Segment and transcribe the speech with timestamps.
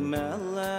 [0.00, 0.77] Mella.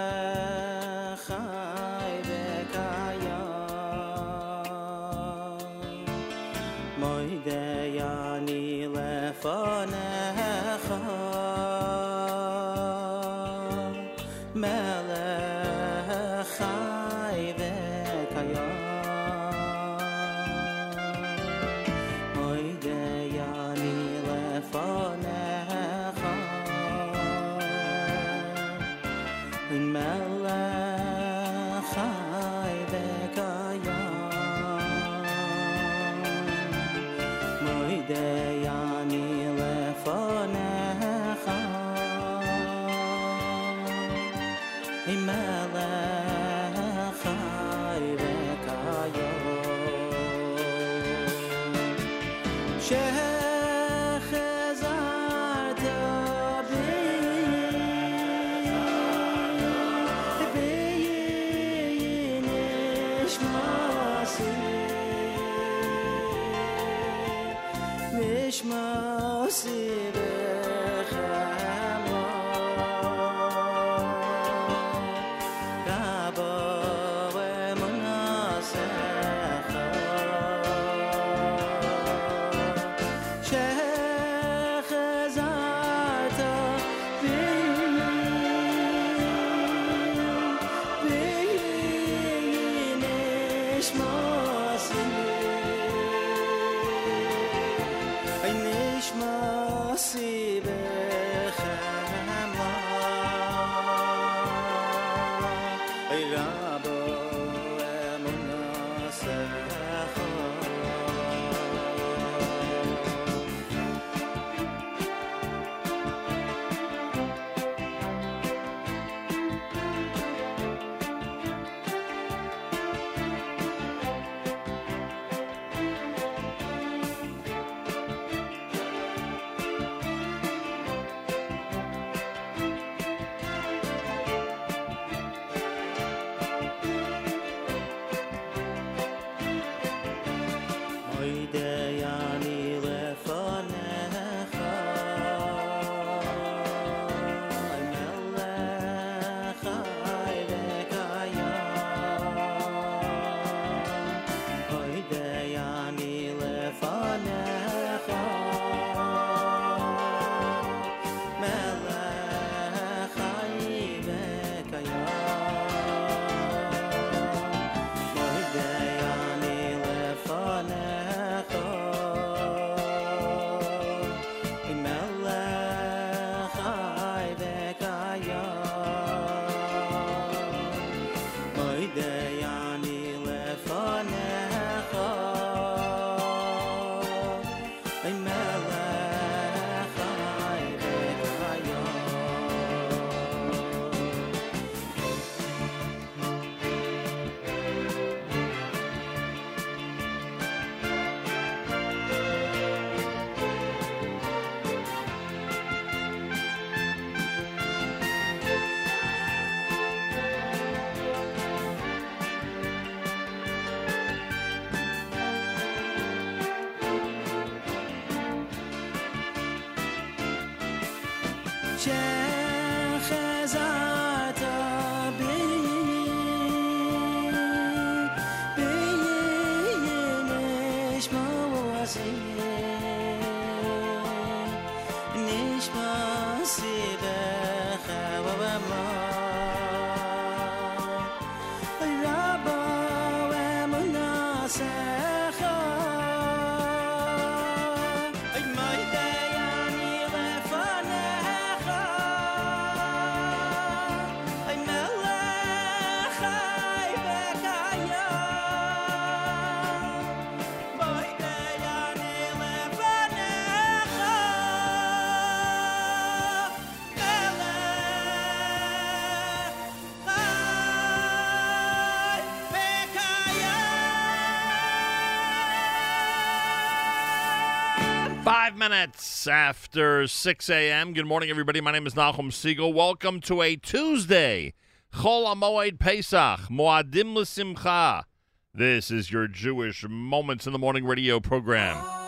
[278.60, 280.92] minutes after 6 a.m.
[280.92, 281.62] Good morning, everybody.
[281.62, 282.74] My name is Nahum Siegel.
[282.74, 284.52] Welcome to a Tuesday,
[284.92, 288.04] Chol HaMoed Pesach, Moadim L'Simcha.
[288.52, 291.99] This is your Jewish Moments in the Morning radio program.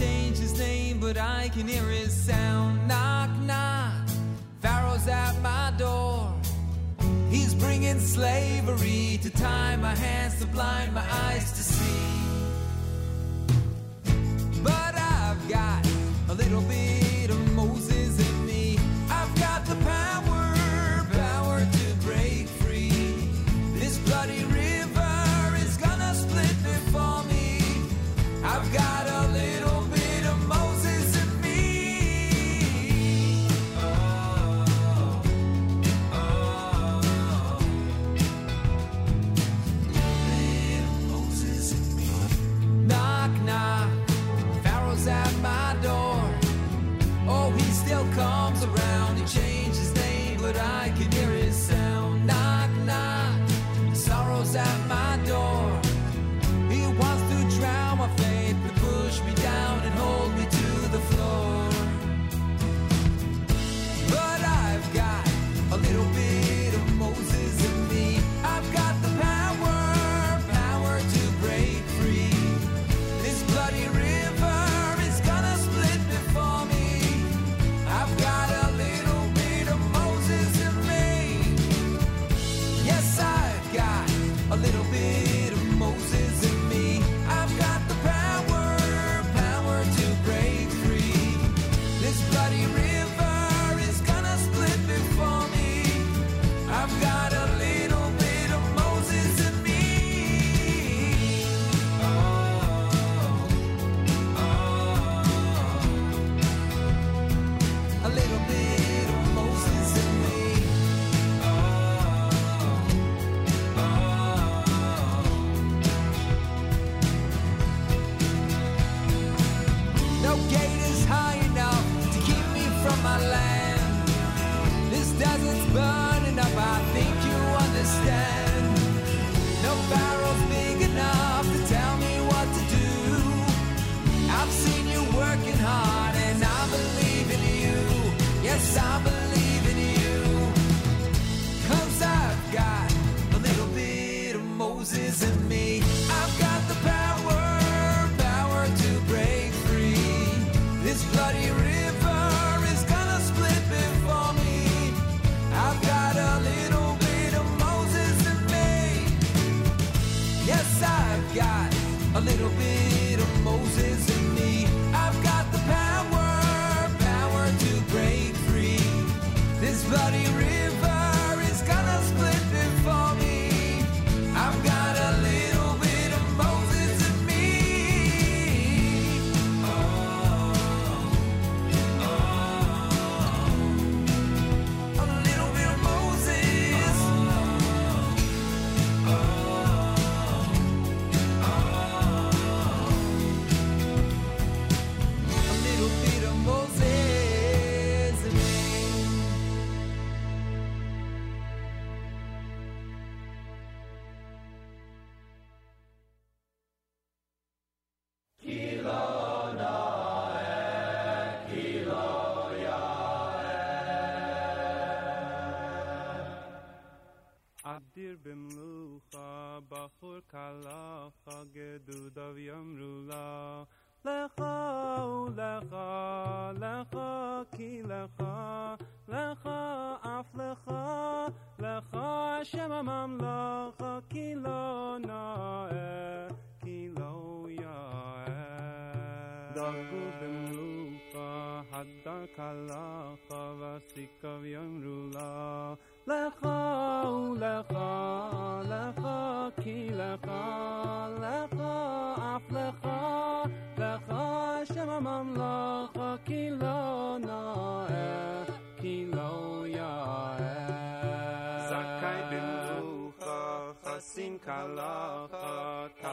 [0.00, 2.88] change his name, but I can hear his sound.
[2.88, 4.08] Knock, knock,
[4.62, 6.34] Pharaoh's at my door.
[7.30, 12.10] He's bringing slavery to tie my hands, to blind my eyes to see.
[14.62, 15.86] But I've got
[16.30, 16.89] a little bit.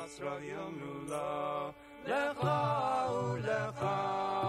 [0.07, 1.73] Hasrav Yom Lula
[2.07, 4.47] Lecha u lecha.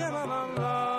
[0.00, 0.91] yaşamamam var.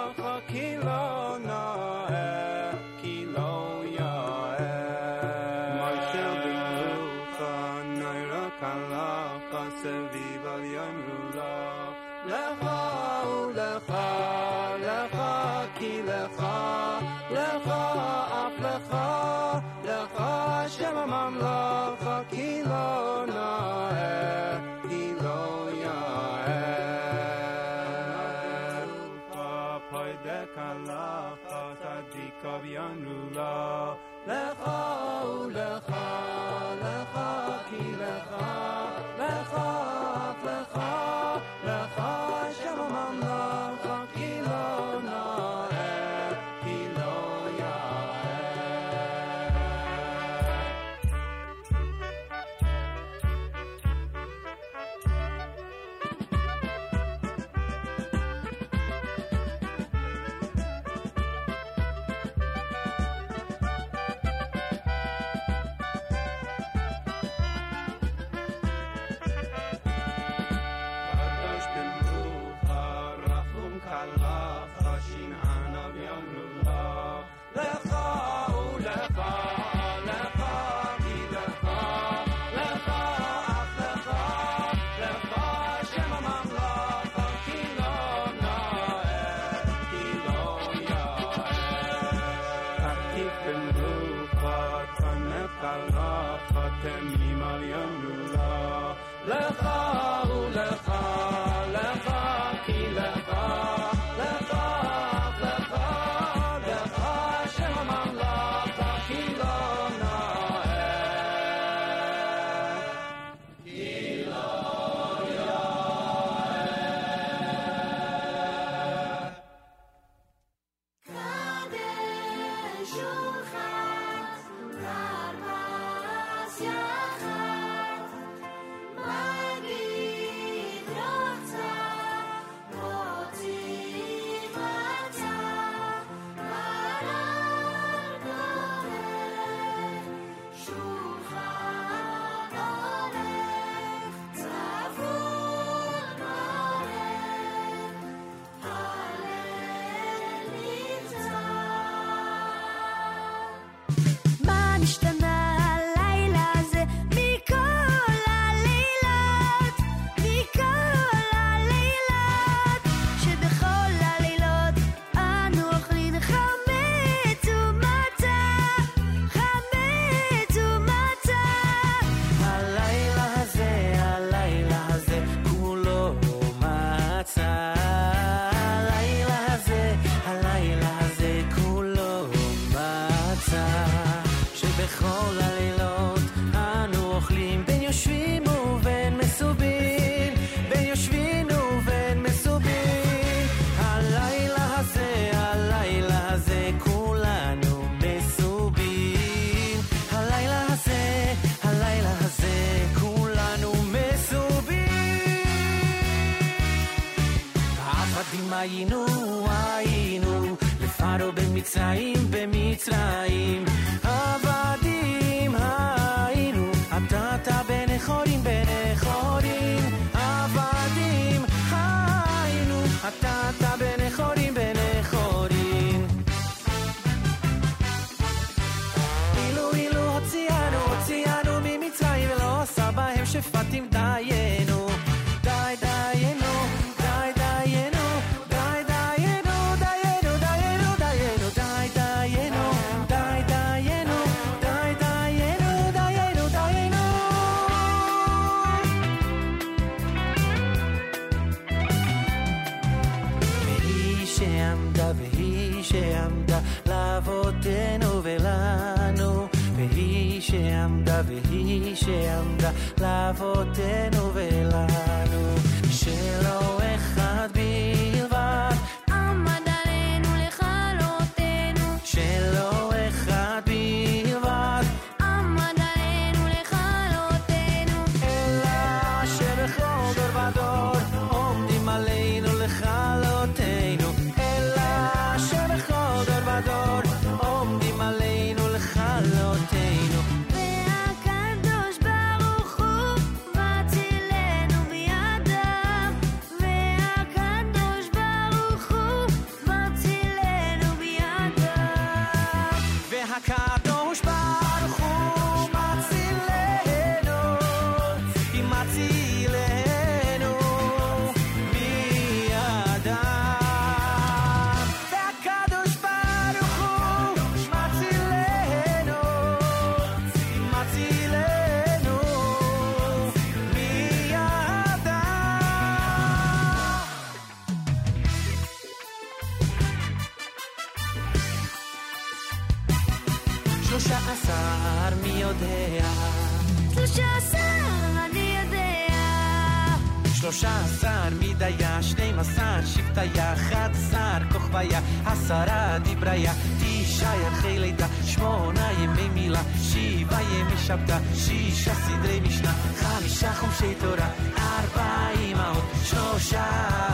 [340.42, 348.92] שלושה עשר מידיה, שנים עשר שבטיה, אחד עשר כוכביה, עשרה דבריה, תשעה ירחי לידה, שמונה
[348.92, 356.64] ימי מילה, שבעה ימי שבתא, שישה סדרי משנה, חמישה חומשי תורה, ארבע אמהות, שלושה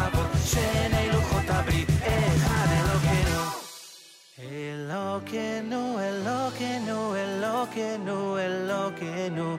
[0.06, 3.40] אבות, שני לוחות הברית, אחד אלוקינו.
[4.38, 9.56] אלוקינו, אלוקינו, אלוקינו, אלוקינו,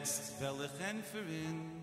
[0.00, 1.79] jetzt welchen für ihn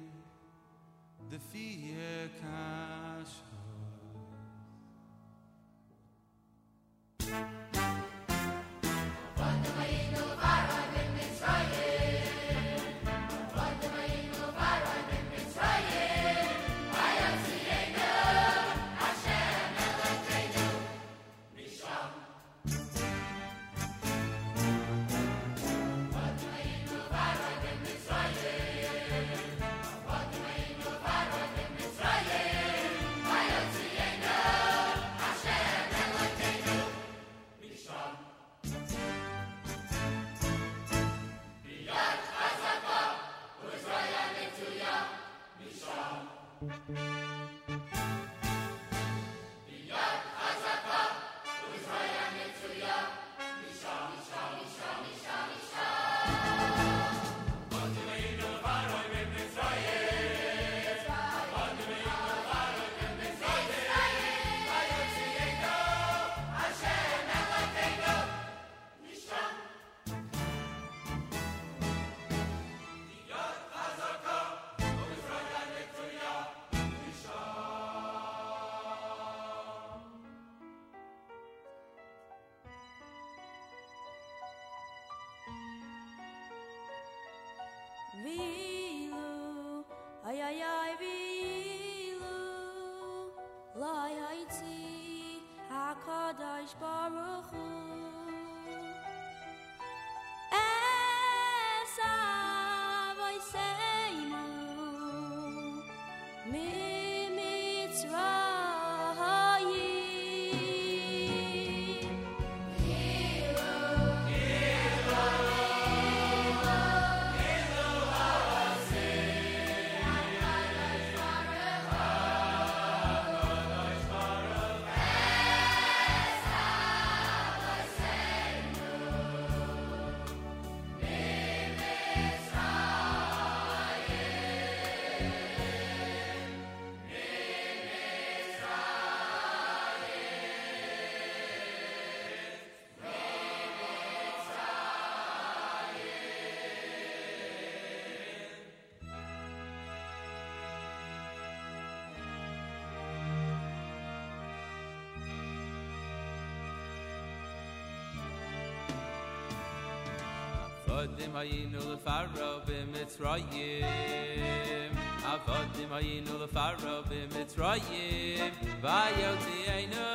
[161.07, 164.91] avodim hayinu lefaro b'mitzrayim
[165.33, 168.51] avodim hayinu lefaro b'mitzrayim
[168.83, 170.07] vayotzienu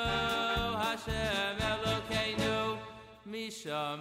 [0.83, 2.59] Hashem Elokeinu
[3.27, 4.01] misham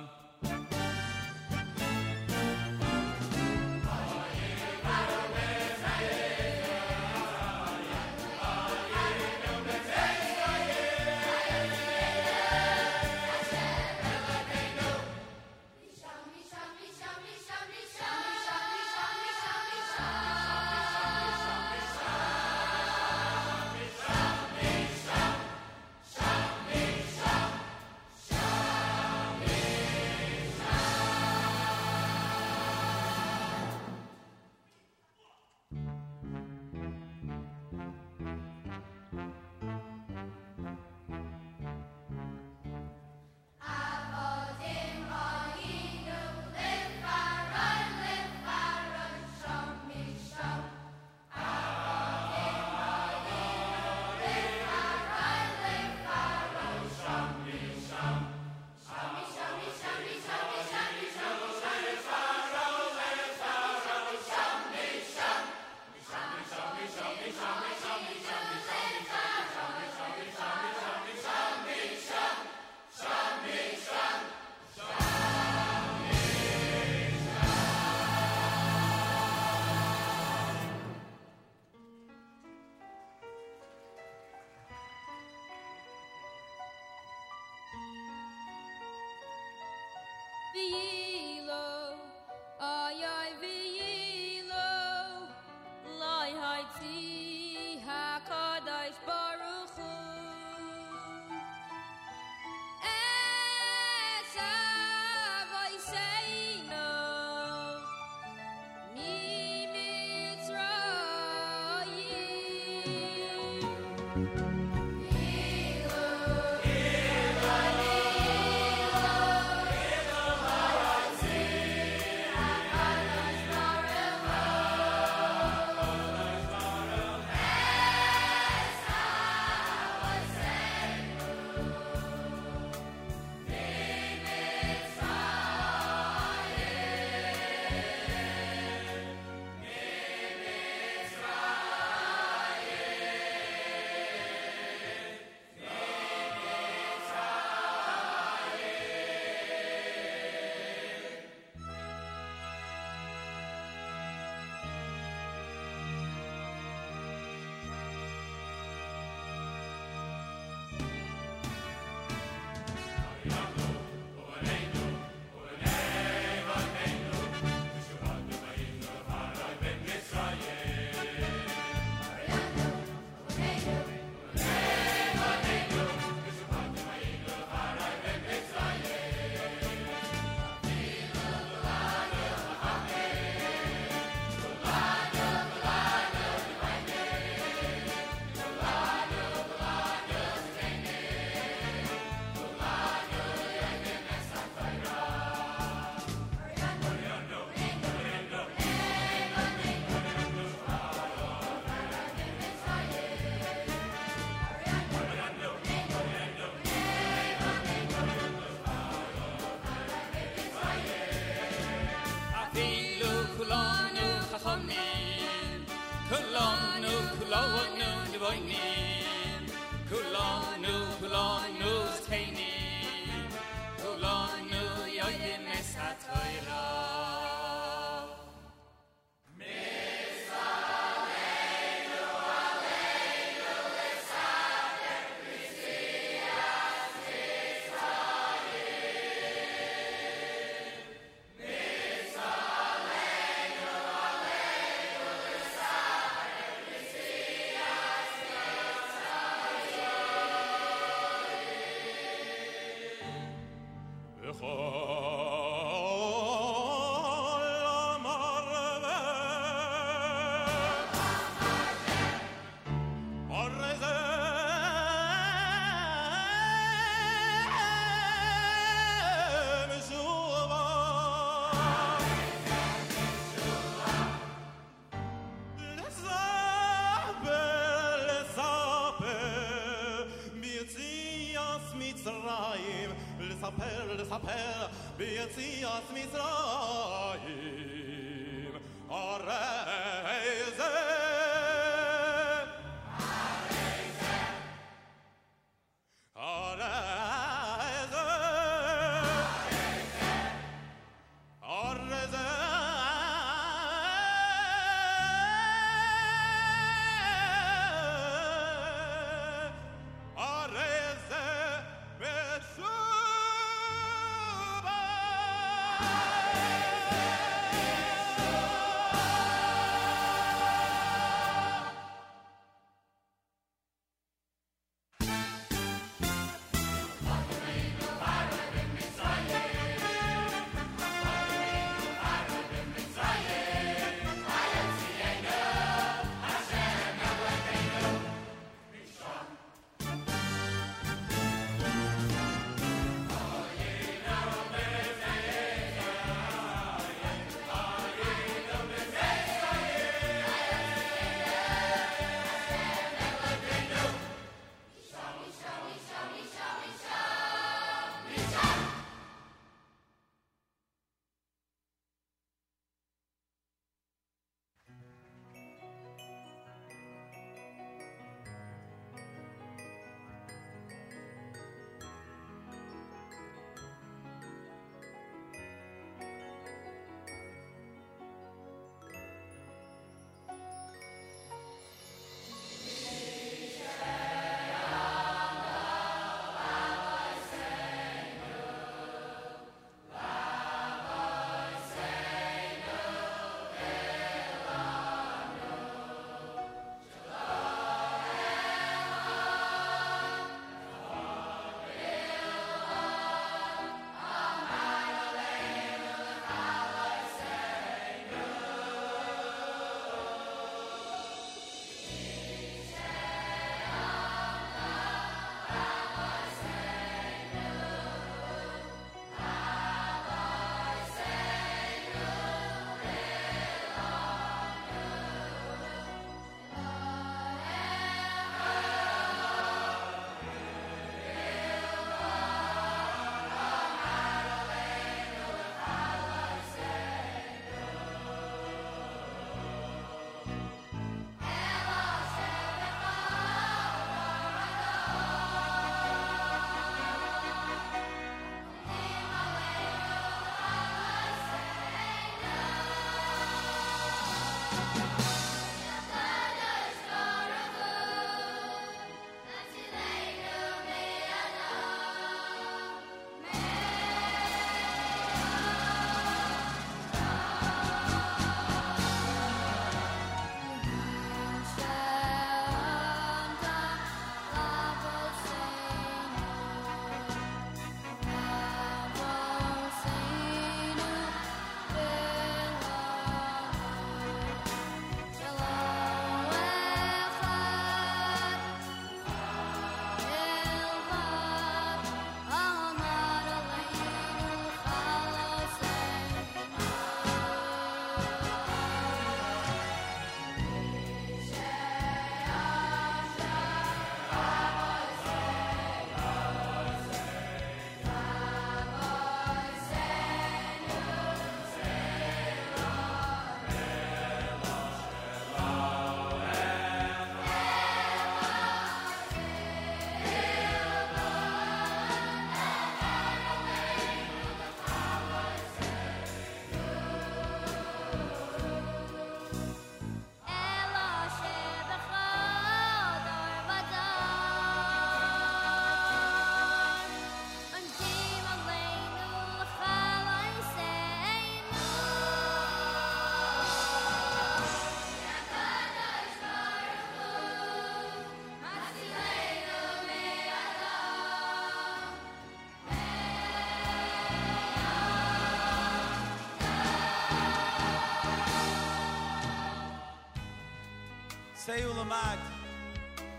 [561.52, 562.18] Say ulamad,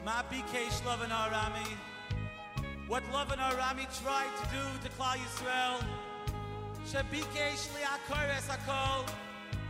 [0.06, 1.68] ma bikesh lovin arami.
[2.88, 3.02] What
[3.36, 5.84] arami tried to do to Klal Yisrael,
[6.88, 8.48] shebikesh liakores.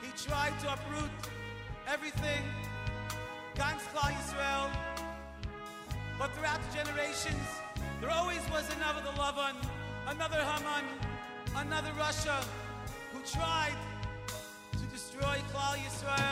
[0.00, 1.10] He tried to uproot
[1.88, 2.44] everything,
[3.56, 4.70] ganz Klal Yisrael.
[6.16, 7.48] But throughout the generations,
[8.00, 9.10] there always was another the
[10.06, 10.84] another Haman,
[11.56, 12.38] another Russia
[13.12, 13.78] who tried
[14.78, 16.31] to destroy Klal Yisrael.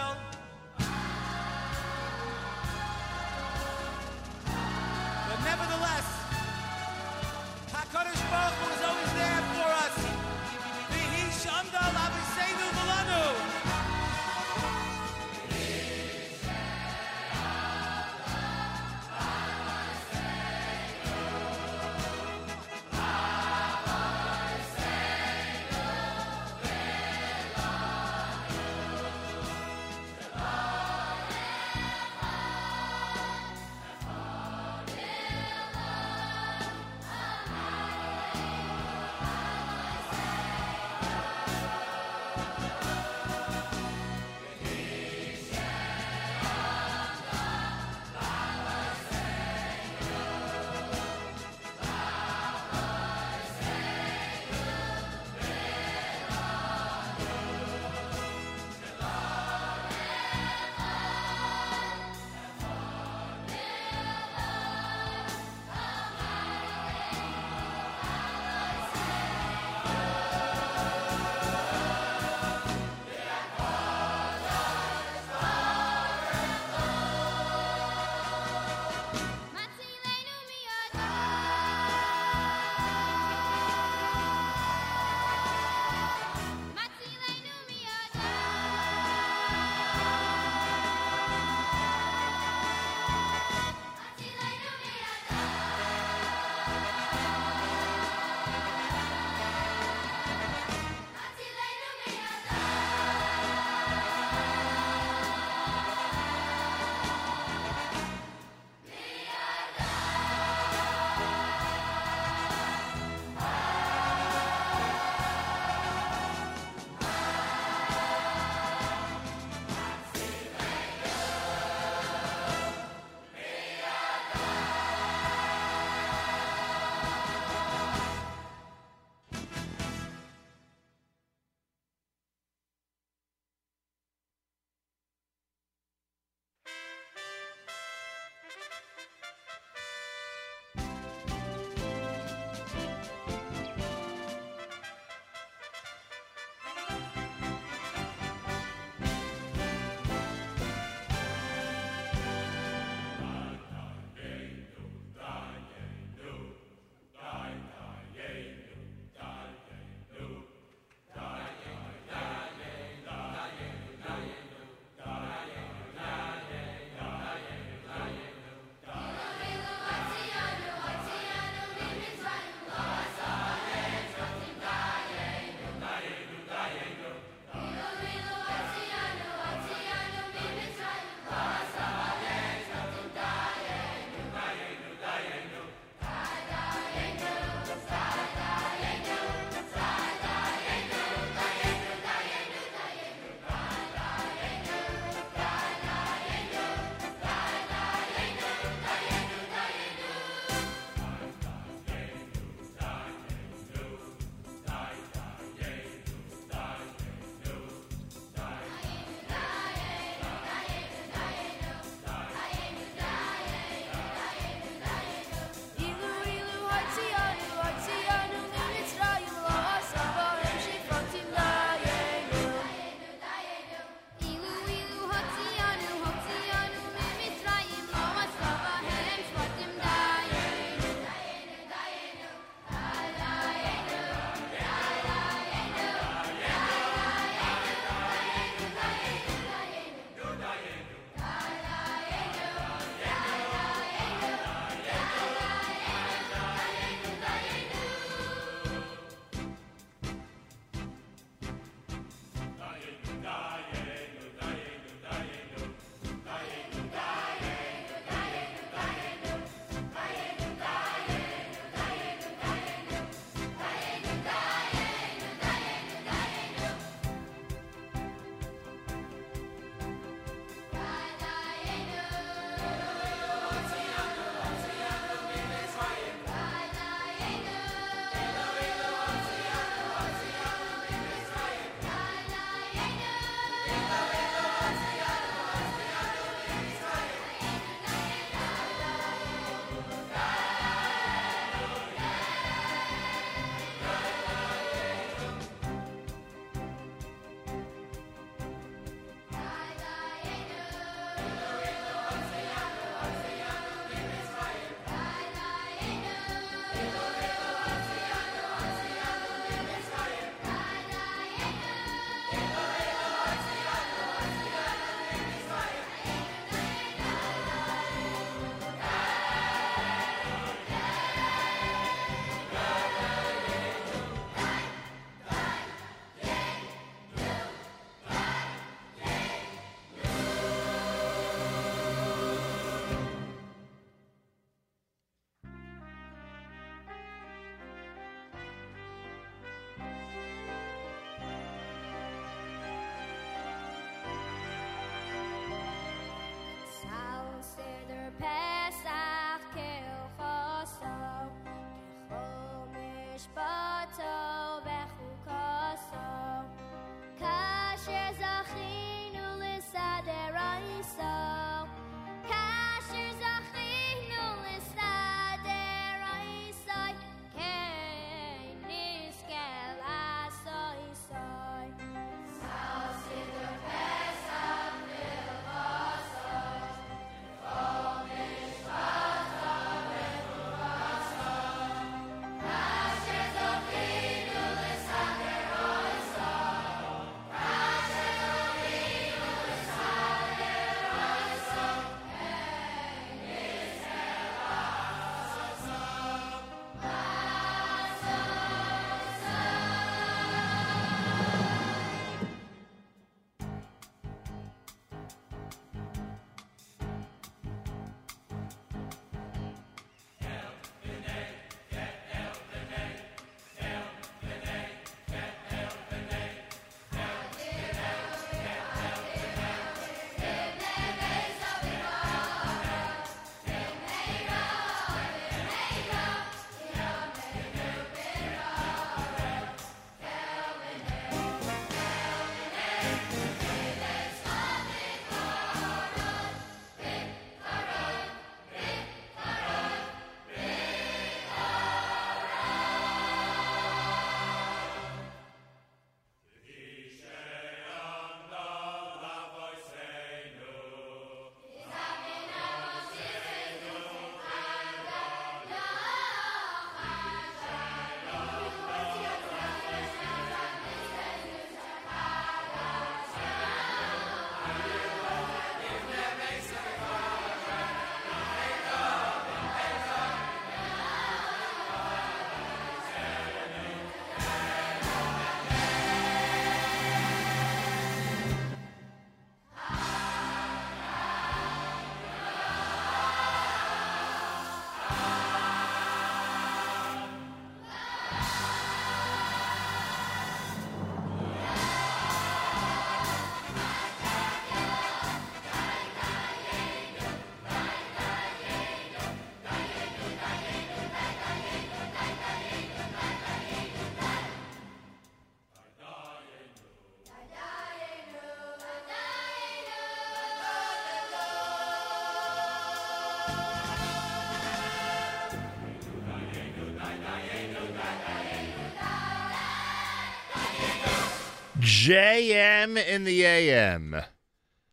[521.80, 524.02] JM in the AM.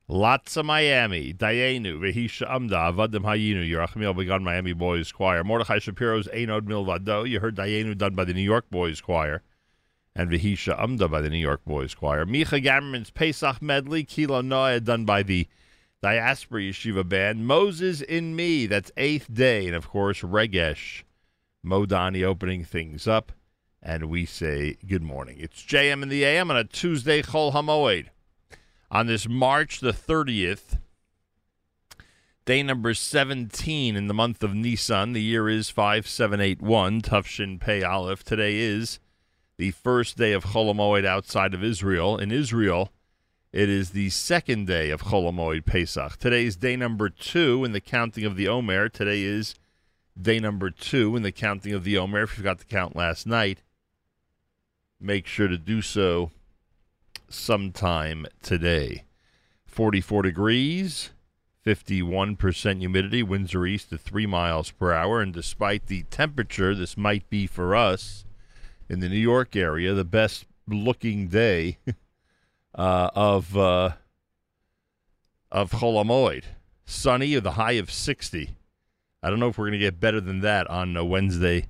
[0.10, 1.34] Lots of Miami.
[1.34, 5.46] Dayenu, Vehisha Amda, Avadim Hayinu, Yerachmiel Begun Miami Boys Choir.
[5.46, 7.26] Mordechai Shapiro's Ein Od Milvado.
[7.26, 9.42] You heard Dayenu done by the New York Boys Choir.
[10.18, 12.26] And Vehisha Amda by the New York Boys Choir.
[12.26, 14.04] Micha Gammerman's Pesach Medley.
[14.04, 15.48] Kilo Noah done by the
[16.02, 17.48] Diaspora Yeshiva Band.
[17.48, 19.66] Moses in Me, that's eighth day.
[19.68, 21.04] And of course, Regesh
[21.66, 23.32] Modani opening things up.
[23.82, 25.38] And we say good morning.
[25.40, 28.08] It's JM in the AM on a Tuesday, Chol Hamoed.
[28.90, 30.80] On this March the 30th,
[32.46, 35.14] day number 17 in the month of Nisan.
[35.14, 38.24] The year is 5781, Tufshin Pei Aleph.
[38.24, 39.00] Today is
[39.58, 42.18] the first day of Chol Hamoed outside of Israel.
[42.18, 42.92] In Israel,
[43.54, 46.18] it is the second day of Chol Hamoed Pesach.
[46.18, 48.90] Today is day number two in the counting of the Omer.
[48.90, 49.56] Today is
[50.20, 52.24] day number two in the counting of the Omer.
[52.24, 53.62] If you forgot to count last night,
[55.00, 56.32] make sure to do so
[57.30, 59.04] sometime today.
[59.66, 61.12] 44 degrees,
[61.66, 65.22] 51% humidity, winds are east at 3 miles per hour.
[65.22, 68.26] And despite the temperature, this might be for us
[68.90, 71.78] in the New York area the best looking day
[72.76, 73.92] uh, of uh,
[75.52, 76.44] of Chol Hamoed.
[76.86, 78.52] Sunny a high of 60.
[79.22, 81.68] I don't know if we're going to get better than that on Wednesday,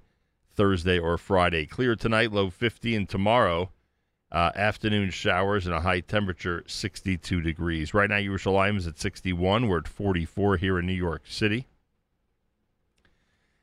[0.58, 1.68] Thursday, or Friday.
[1.68, 3.70] Clear tonight, low 50, and tomorrow,
[4.32, 7.94] uh, afternoon showers and a high temperature 62 degrees.
[7.94, 9.68] Right now, Yerushalayim is at 61.
[9.68, 11.68] We're at 44 here in New York City.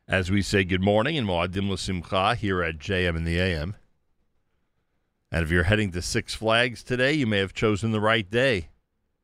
[0.06, 3.74] As we say good morning and Moadim L'Simcha here at JM in the AM.
[5.32, 8.68] And if you're heading to Six Flags today, you may have chosen the right day.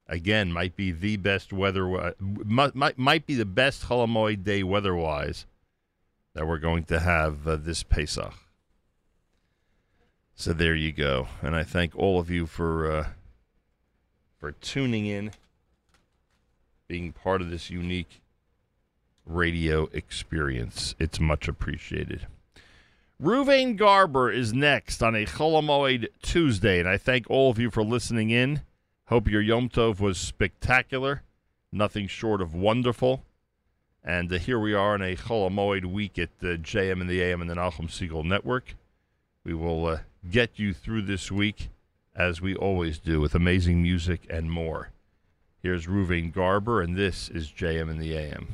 [0.08, 4.42] Again, might be the best weather, uh, might, might, might be the best Chol Hamoed
[4.42, 5.46] day weather-wise
[6.34, 8.34] that we're going to have uh, this Pesach.
[10.34, 13.06] So there you go, and I thank all of you for uh,
[14.38, 15.32] for tuning in,
[16.88, 18.22] being part of this unique
[19.26, 20.94] radio experience.
[20.98, 22.26] It's much appreciated.
[23.22, 27.70] Ruvain Garber is next on a Chol Hamoed Tuesday, and I thank all of you
[27.70, 28.62] for listening in.
[29.08, 31.22] Hope your Yom Tov was spectacular,
[31.70, 33.24] nothing short of wonderful.
[34.02, 37.06] And uh, here we are in a Chol Hamoed week at uh, the JM in
[37.06, 38.74] the AM and the Nachum Segal Network.
[39.44, 39.98] We will uh,
[40.30, 41.68] get you through this week,
[42.16, 44.90] as we always do, with amazing music and more.
[45.62, 48.48] Here's Ruven Garber, and this is JM in the AM.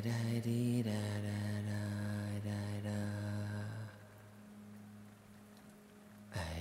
[0.02, 1.19] da da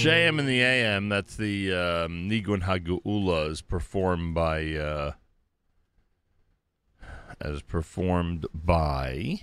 [0.00, 5.12] JM in the AM, that's the um, Nigun Hagu'ula, is performed by, uh,
[7.38, 9.42] as performed by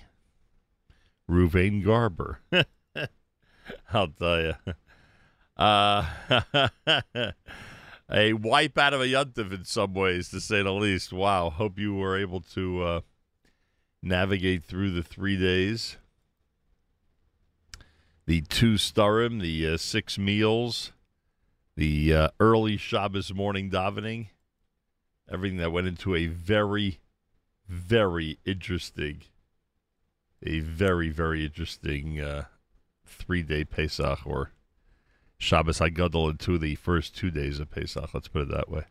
[1.29, 2.39] Ruvain Garber.
[3.93, 4.53] I'll tell you.
[5.55, 6.05] Uh,
[8.11, 11.13] a wipe out of a yuntif in some ways, to say the least.
[11.13, 11.51] Wow.
[11.51, 13.01] Hope you were able to uh,
[14.01, 15.97] navigate through the three days.
[18.27, 20.91] The two starim, the uh, six meals,
[21.77, 24.27] the uh, early Shabbos morning davening,
[25.31, 26.99] everything that went into a very,
[27.69, 29.21] very interesting,
[30.43, 32.45] a very, very interesting uh,
[33.05, 34.51] three day Pesach or
[35.37, 38.13] Shabbos Hagadol into the first two days of Pesach.
[38.13, 38.83] Let's put it that way.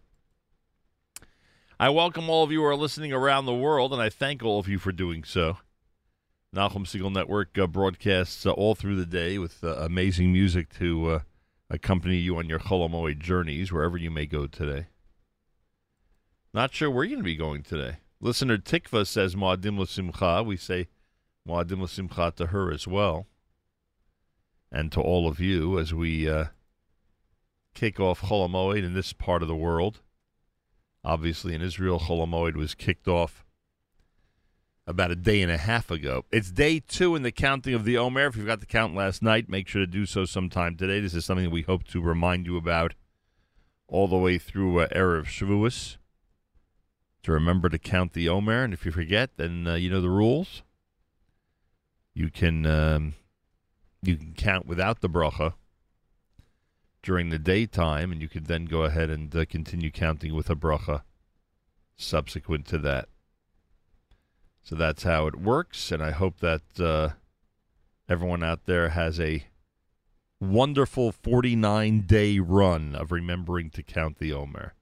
[1.78, 4.59] I welcome all of you who are listening around the world, and I thank all
[4.59, 5.59] of you for doing so.
[6.57, 11.11] Nachum Segal Network uh, broadcasts uh, all through the day with uh, amazing music to
[11.11, 11.18] uh,
[11.68, 14.86] accompany you on your Chol HaMoed journeys, wherever you may go today.
[16.54, 17.98] Not sure where you're going to be going today.
[18.22, 20.46] Listener Tikva says Moadim L'Simcha.
[20.46, 20.88] We say
[21.46, 23.26] Moadim L'Simcha to her as well
[24.72, 26.46] and to all of you as we uh,
[27.74, 30.00] kick off Chol HaMoed in this part of the world.
[31.04, 33.45] Obviously, in Israel, Chol HaMoed was kicked off
[34.87, 36.24] about a day and a half ago.
[36.30, 38.26] It's day two in the counting of the Omer.
[38.26, 41.01] If you forgot to count last night, make sure to do so sometime today.
[41.01, 42.95] This is something that we hope to remind you about
[43.89, 45.97] all the way through uh, Erev Shavuos.
[47.24, 50.09] To remember to count the Omer, and if you forget, then uh, you know the
[50.09, 50.62] rules.
[52.14, 53.14] You can um,
[54.01, 55.55] you can count without the bracha
[57.03, 60.55] during the daytime, and you can then go ahead and uh, continue counting with a
[60.55, 61.03] bracha
[61.97, 63.09] subsequent to that.
[64.66, 67.10] So that's how it works, and I hope that uh,
[68.08, 69.44] everyone out there has a
[70.40, 74.74] wonderful 49 day run of remembering to count the Omer.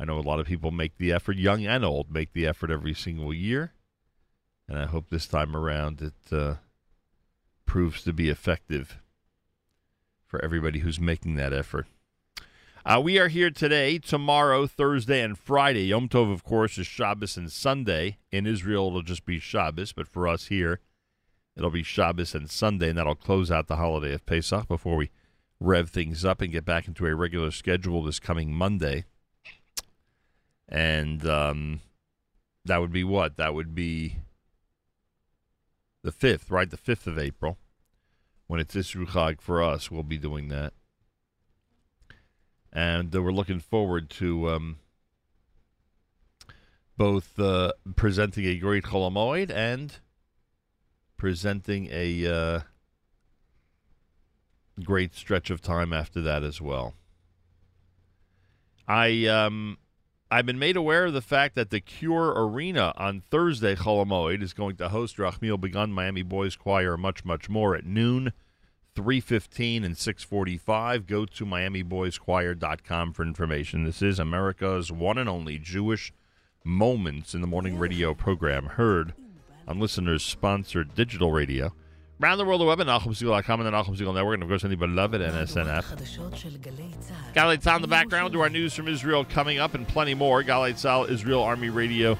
[0.00, 2.70] I know a lot of people make the effort, young and old, make the effort
[2.70, 3.74] every single year,
[4.66, 6.54] and I hope this time around it uh,
[7.66, 9.02] proves to be effective
[10.24, 11.86] for everybody who's making that effort.
[12.86, 15.86] Uh, we are here today, tomorrow, Thursday, and Friday.
[15.86, 18.18] Yom Tov, of course, is Shabbos and Sunday.
[18.30, 20.78] In Israel, it'll just be Shabbos, but for us here,
[21.56, 25.10] it'll be Shabbos and Sunday, and that'll close out the holiday of Pesach before we
[25.58, 29.04] rev things up and get back into a regular schedule this coming Monday.
[30.68, 31.80] And um,
[32.64, 33.36] that would be what?
[33.36, 34.18] That would be
[36.04, 36.70] the 5th, right?
[36.70, 37.58] The 5th of April.
[38.46, 40.72] When it's Isru Chag for us, we'll be doing that.
[42.72, 44.78] And we're looking forward to um,
[46.96, 49.96] both uh, presenting a great Chol HaMoed and
[51.16, 52.60] presenting a uh,
[54.82, 56.94] great stretch of time after that as well.
[58.88, 59.78] I um,
[60.30, 64.42] I've been made aware of the fact that the Cure Arena on Thursday, Chol HaMoed,
[64.42, 68.32] is going to host Yerachmiel Begun Miami Boys Choir, much, much more at noon,
[68.96, 71.06] 3.15 and 6.45.
[71.06, 73.84] Go to miamiboyschoir.com for information.
[73.84, 76.12] This is America's one and only Jewish
[76.64, 79.12] Moments in the Morning radio program, heard
[79.68, 81.72] on listeners-sponsored digital radio.
[82.20, 84.64] Around the world, the web at NachumSegal.com and the Nachum Segal Network, and of course,
[84.64, 85.84] on the beloved NSN app.
[87.34, 90.42] Galei Tzal in the background to our news from Israel coming up and plenty more.
[90.42, 92.16] Galei Tzal, Israel Army Radio,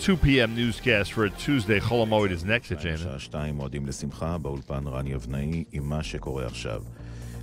[0.00, 0.54] 2 p.m.
[0.54, 1.80] newscast for a Tuesday.
[1.80, 2.96] Cholamoid is next agenda.
[2.96, 6.82] שעה שתיים מועדים לשמחה, באולפן רני אבנאי עם מה שקורה עכשיו.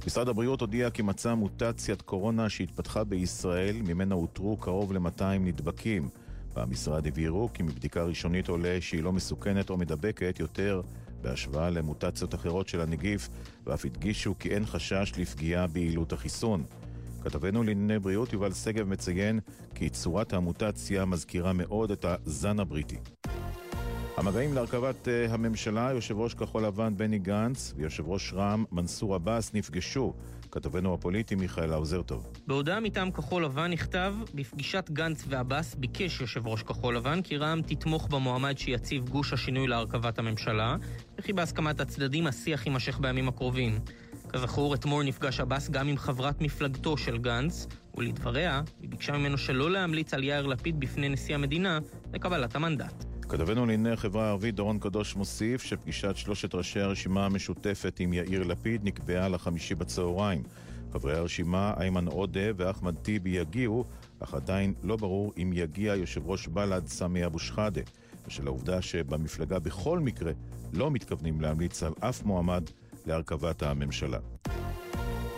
[0.07, 6.09] משרד הבריאות הודיע כי מצא מוטציית קורונה שהתפתחה בישראל, ממנה אותרו קרוב ל-200 נדבקים.
[6.55, 10.81] במשרד הבהירו כי מבדיקה ראשונית עולה שהיא לא מסוכנת או מדבקת יותר
[11.21, 13.29] בהשוואה למוטציות אחרות של הנגיף,
[13.65, 16.63] ואף הדגישו כי אין חשש לפגיעה ביעילות החיסון.
[17.23, 19.39] כתבנו לענייני בריאות יובל שגב מציין
[19.75, 22.97] כי צורת המוטציה מזכירה מאוד את הזן הבריטי.
[24.17, 29.53] המגעים להרכבת uh, הממשלה, יושב ראש כחול לבן בני גנץ ויושב ראש רע"מ מנסור עבאס
[29.53, 30.13] נפגשו.
[30.51, 32.31] כתבנו הפוליטי מיכאל האוזר טוב.
[32.47, 37.61] בהודעה מטעם כחול לבן נכתב, בפגישת גנץ ועבאס ביקש יושב ראש כחול לבן כי רע"מ
[37.61, 40.75] תתמוך במועמד שיציב גוש השינוי להרכבת הממשלה,
[41.19, 43.79] וכי בהסכמת הצדדים השיח יימשך בימים הקרובים.
[44.33, 47.67] כזכור, אתמול נפגש עבאס גם עם חברת מפלגתו של גנץ,
[47.97, 51.79] ולדבריה, היא ביקשה ממנו שלא להמליץ על יאיר לפיד בפני נשיא המדינה
[52.13, 53.05] לקבלת המנדט.
[53.21, 58.83] כתבנו לענייני החברה הערבית דורון קדוש מוסיף שפגישת שלושת ראשי הרשימה המשותפת עם יאיר לפיד
[58.83, 60.43] נקבעה לחמישי בצהריים.
[60.93, 63.85] חברי הרשימה איימן עודה ואחמד טיבי יגיעו,
[64.19, 67.81] אך עדיין לא ברור אם יגיע יושב ראש בל"ד סמי אבו שחאדה,
[68.27, 70.31] בשל העובדה שבמפלגה בכל מקרה
[70.73, 72.63] לא מתכוונים להמליץ על אף מועמד
[73.07, 74.17] להרכבת הממשלה.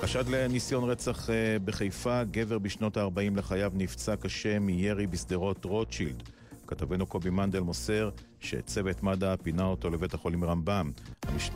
[0.02, 6.24] חשד לניסיון רצח אה, בחיפה, גבר בשנות ה-40 לחייו נפצע קשה מירי בשדרות רוטשילד.
[6.68, 8.10] כתבנו קובי מנדל מוסר
[8.40, 10.92] שצוות מד"א פינה אותו לבית החולים רמב"ם.
[11.24, 11.50] המש...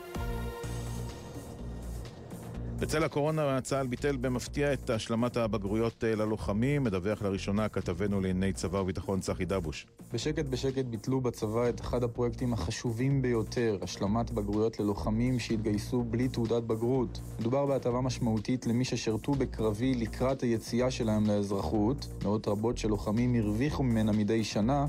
[2.79, 8.77] בצל הקורונה צה"ל ביטל במפתיע את השלמת הבגרויות אה, ללוחמים, מדווח לראשונה כתבנו לענייני צבא
[8.77, 9.87] וביטחון צחי דבוש.
[10.13, 16.63] בשקט בשקט ביטלו בצבא את אחד הפרויקטים החשובים ביותר, השלמת בגרויות ללוחמים שהתגייסו בלי תעודת
[16.63, 17.19] בגרות.
[17.39, 22.07] מדובר בהטבה משמעותית למי ששירתו בקרבי לקראת היציאה שלהם לאזרחות.
[22.23, 24.85] מאות רבות של לוחמים הרוויחו ממנה מדי שנה,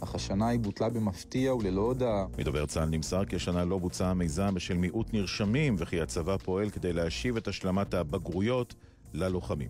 [0.00, 2.26] אך השנה היא בוטלה במפתיע וללא הודעה.
[2.38, 6.92] מדובר צה"ל נמסר כי השנה לא בוצע המיזם בשל מיעוט נרשמים וכי הצבא פועל כדי
[6.92, 8.74] להשיב את השלמת הבגרויות
[9.14, 9.68] ללוחמים.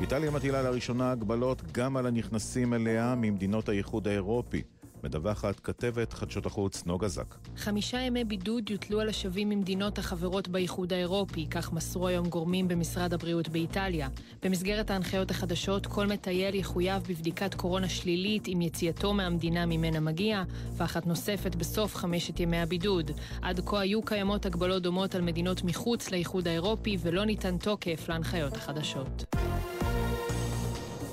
[0.00, 4.62] איטליה מטילה לראשונה הגבלות גם על הנכנסים אליה ממדינות האיחוד האירופי.
[5.04, 7.34] מדווחת כתבת חדשות החוץ נוגה זק.
[7.56, 13.14] חמישה ימי בידוד יוטלו על השבים ממדינות החברות באיחוד האירופי, כך מסרו היום גורמים במשרד
[13.14, 14.08] הבריאות באיטליה.
[14.42, 20.42] במסגרת ההנחיות החדשות, כל מטייל יחויב בבדיקת קורונה שלילית עם יציאתו מהמדינה ממנה מגיע,
[20.76, 23.10] ואחת נוספת בסוף חמשת ימי הבידוד.
[23.42, 28.56] עד כה היו קיימות הגבלות דומות על מדינות מחוץ לאיחוד האירופי, ולא ניתן תוקף להנחיות
[28.56, 29.34] החדשות.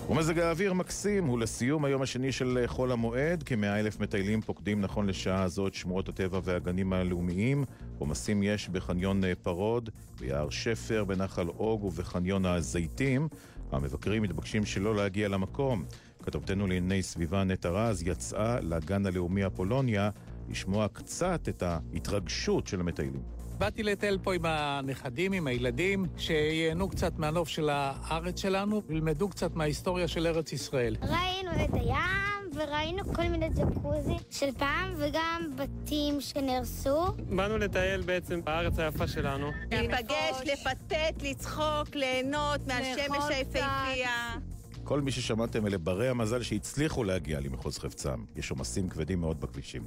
[0.10, 3.44] ומזג האוויר מקסים הוא לסיום היום השני של חול המועד.
[3.44, 7.66] כמאה אלף מטיילים פוקדים נכון לשעה הזאת שמורות הטבע והגנים הלאומיים.
[8.00, 9.90] עומסים יש בחניון פרוד,
[10.20, 13.28] ביער שפר, בנחל אוג ובחניון הזיתים.
[13.72, 15.86] המבקרים מתבקשים שלא להגיע למקום.
[16.24, 20.10] כתובתנו לענייני סביבה נטע רז יצאה לגן הלאומי אפולוניה
[20.50, 23.37] לשמוע קצת את ההתרגשות של המטיילים.
[23.58, 29.56] באתי לטייל פה עם הנכדים, עם הילדים, שייהנו קצת מהנוף של הארץ שלנו, וילמדו קצת
[29.56, 30.96] מההיסטוריה של ארץ ישראל.
[31.02, 37.06] ראינו את הים, וראינו כל מיני ג'קוזי של פעם, וגם בתים שנהרסו.
[37.30, 39.52] באנו לטייל בעצם בארץ היפה שלנו.
[39.72, 44.36] להיפגש, לפטט, לצחוק, ליהנות מהשמש היפהפייה.
[44.84, 48.24] כל מי ששמעתם אלה ברי המזל שהצליחו להגיע למחוז חפצם.
[48.36, 49.84] יש עומסים כבדים מאוד בכבישים.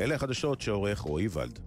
[0.00, 1.58] אלה החדשות שעורך רועי ולד.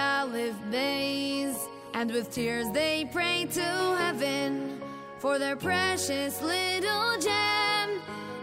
[0.00, 1.56] Aleph Bays.
[1.94, 3.68] And with tears they pray to
[4.02, 4.80] heaven
[5.18, 7.88] for their precious little gem.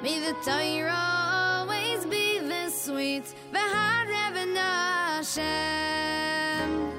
[0.03, 4.27] May the Torah always be the sweet V'harev
[5.17, 6.91] Hashem.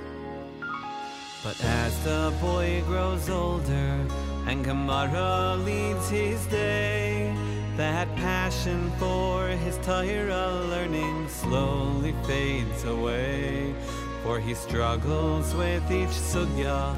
[1.45, 4.07] But as the boy grows older
[4.49, 7.33] and Gemara leads his day,
[7.77, 13.73] that passion for his Torah learning slowly fades away.
[14.29, 16.95] For he struggles with each sugya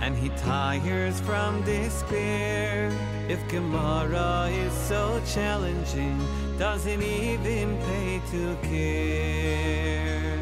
[0.00, 2.92] and he tires from despair.
[3.28, 6.16] If Gemara is so challenging,
[6.56, 10.38] doesn't even pay to care.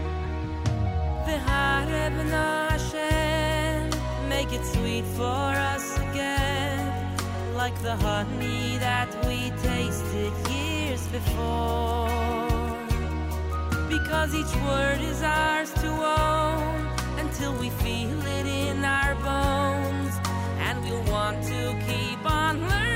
[4.29, 7.17] Make it sweet for us again,
[7.55, 12.46] like the honey that we tasted years before.
[13.99, 16.87] Because each word is ours to own
[17.19, 20.15] until we feel it in our bones,
[20.59, 22.96] and we'll want to keep on learning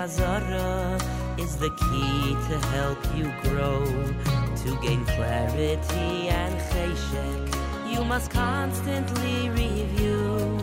[0.00, 0.98] Chazara
[1.38, 7.92] is the key to help you grow, to gain clarity and cheshek.
[7.92, 10.56] You must constantly review,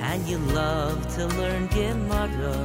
[0.00, 2.56] and you love to learn Gemara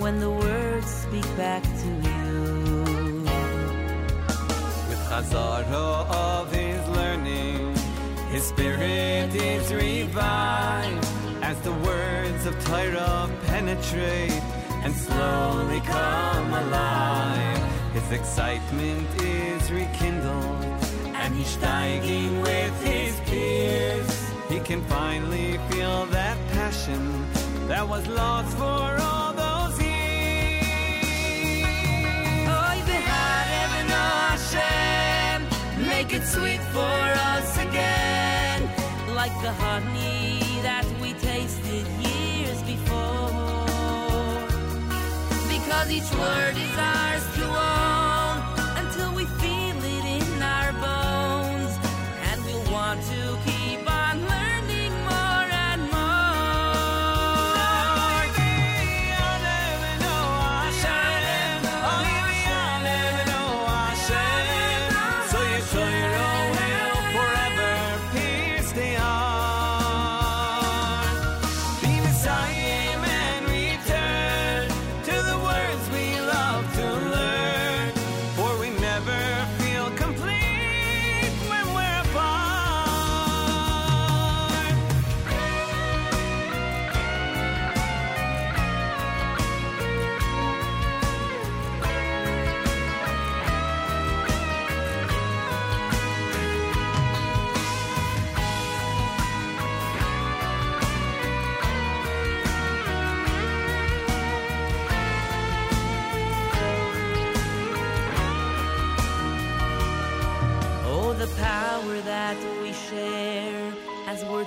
[0.00, 3.22] when the words speak back to you.
[4.88, 7.76] With Chazara of his learning,
[8.32, 11.06] his spirit is revived
[11.42, 14.42] as the words of Torah penetrate
[14.84, 17.62] and slowly come alive.
[17.94, 20.64] His excitement is rekindled,
[21.14, 24.30] and he's steiging with his peers.
[24.48, 27.26] He can finally feel that passion
[27.66, 30.64] that was lost for all those years.
[32.62, 35.38] Oy beharev no Hashem,
[35.88, 37.00] make it sweet for
[37.32, 38.60] us again,
[39.14, 41.86] like the honey that we tasted
[45.84, 48.03] Because each word is ours to own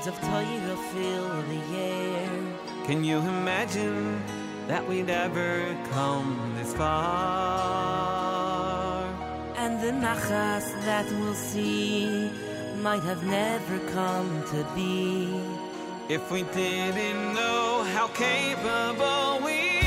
[0.08, 2.30] of Torah fill the air.
[2.86, 4.22] Can you imagine
[4.68, 6.98] that we'd ever come this far?
[9.58, 12.32] And the nachas that we'll see
[12.82, 15.30] might have never come to be.
[16.08, 19.87] If we didn't know how capable we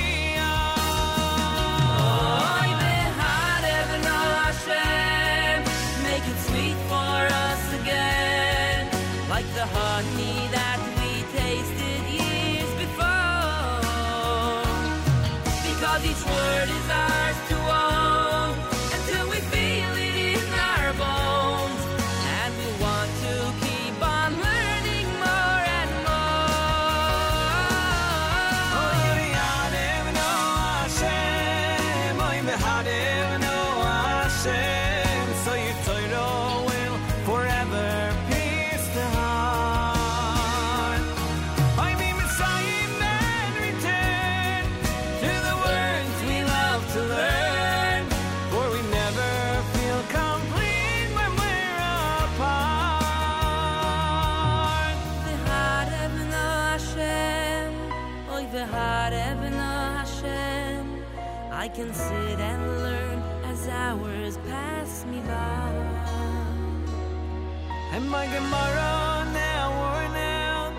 [68.31, 70.73] Gemara now worn out,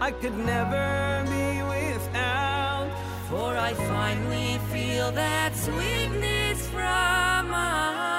[0.00, 2.90] I could never be without.
[3.28, 8.17] For I finally feel that sweetness from on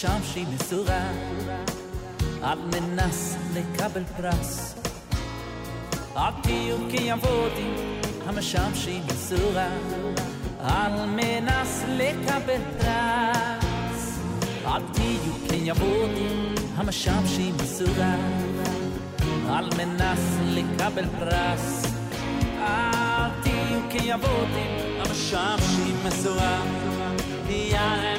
[0.00, 1.08] יוקי avodim המשמשים מסורה
[2.42, 4.74] על מנס לקבל פרס.
[6.16, 7.74] אל תהיו כיבודים
[8.26, 9.68] המשמשים מסורה,
[10.60, 14.18] על מנס לקבל פרס.
[14.66, 18.14] אל תהיו כיבודים המשמשים מסורה,
[19.48, 21.86] על מנס לקבל פרס.
[22.58, 26.60] אל תהיו כיבודים המשמשים מסורה,
[27.78, 28.09] על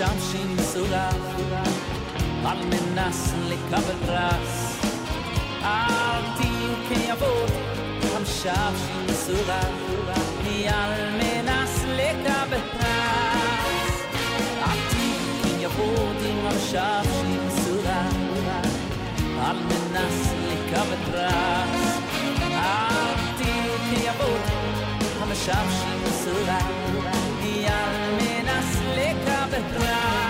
[0.00, 1.08] משמשים מסורה,
[2.44, 4.78] על מנס לקבל פרס.
[5.62, 9.60] אל תהיו כיבודים המשמשים מסורה,
[10.68, 14.02] על מנס לקבל פרס.
[14.62, 18.08] אל תהיו כיבודים המשמשים מסורה,
[19.48, 21.98] על מנס לקבל פרס.
[22.40, 24.82] אל תהיו כיבודים
[25.20, 26.79] המשמשים מסורה, על מנס
[29.51, 30.20] detrás.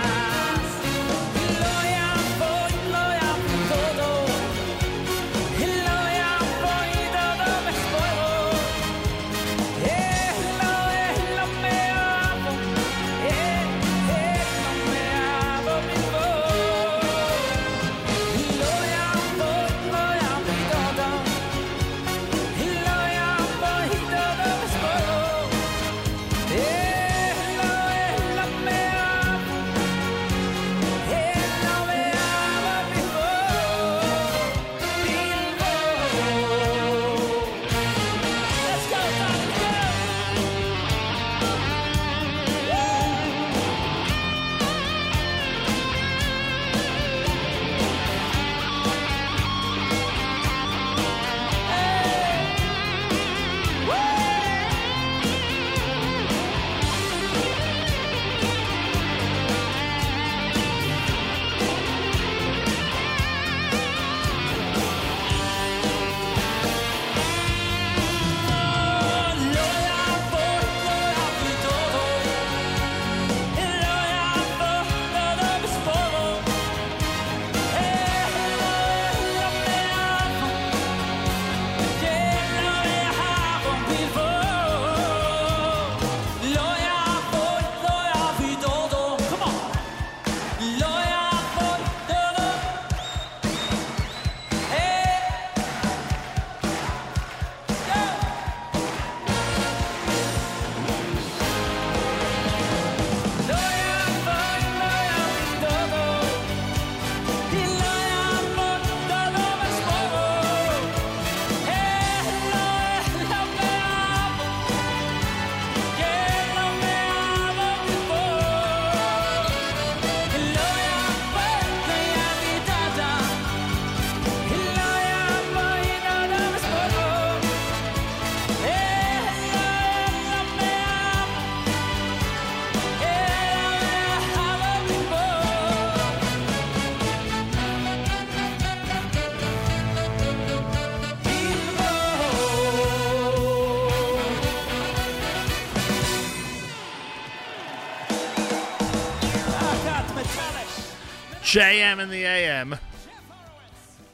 [151.52, 152.78] JM in the AM.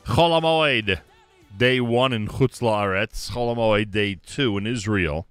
[0.06, 0.98] Chol HaMoed,
[1.56, 3.30] day one in Chutz La'aretz.
[3.30, 5.28] Chol HaMoed, day two in Israel.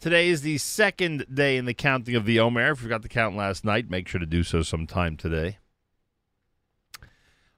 [0.00, 2.72] Today is the second day in the counting of the Omer.
[2.72, 5.58] If you forgot to count last night, make sure to do so sometime today.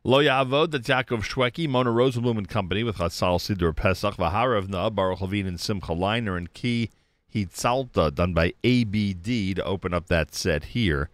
[0.05, 5.23] Lo Ya'avod, that's Yaakov Shwekey, Mona Rosenblum and Company with Chatzal Siddur Pesach, Vaharavna, Baruch
[5.23, 6.91] Levine and Simcha Leiner, and Ki
[7.35, 11.09] Hitzalta, done by ABD to open up that set here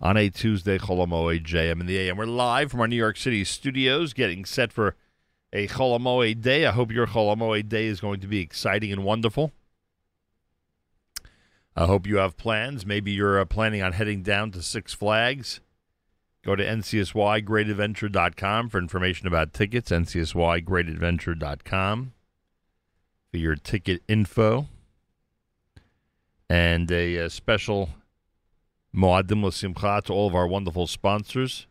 [0.00, 2.16] on a Tuesday, Chol HaMoed JM in the AM.
[2.16, 4.96] We're live from our New York City studios, getting set for
[5.52, 6.66] a Chol HaMoed day.
[6.66, 9.52] I hope your Chol HaMoed day is going to be exciting and wonderful.
[11.76, 12.84] I hope you have plans.
[12.84, 15.60] Maybe you're uh, planning on heading down to Six Flags
[16.42, 19.90] Go to ncsygreatadventure.com for information about tickets.
[19.90, 22.12] ncsygreatadventure.com
[23.30, 24.66] for your ticket info
[26.48, 27.90] and a, uh special
[28.94, 31.66] Moadim L'Simcha to all of our wonderful sponsors,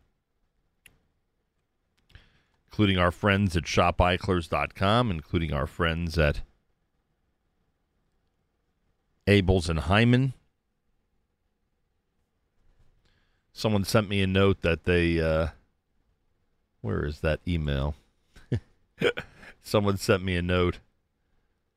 [2.66, 6.40] including our friends at shopeichlers.com, including our friends at
[9.26, 10.32] Abeles and Heymann.
[13.52, 15.48] Someone sent me a note that they, uh,
[16.80, 17.94] where is that email?
[19.62, 20.78] Someone sent me a note.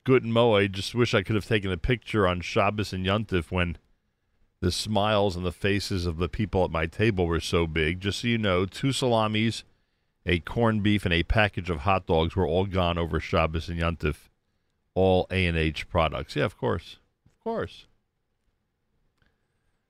[0.06, 3.52] Good Mo, I just wish I could have taken a picture on Shabbos and Yontif
[3.52, 3.78] when
[4.64, 7.99] the smiles on the faces of the people at my table were so big.
[7.99, 9.65] Just so you know, two salamis,
[10.26, 13.77] a corned beef, and a package of hot dogs were all gone over Shabbos and
[13.77, 14.30] Yontif.
[14.95, 16.38] All A and H products.
[16.38, 17.88] Yeah, of course, of course,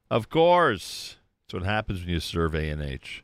[0.09, 1.17] of course.
[1.45, 3.23] That's what happens when you serve A and H.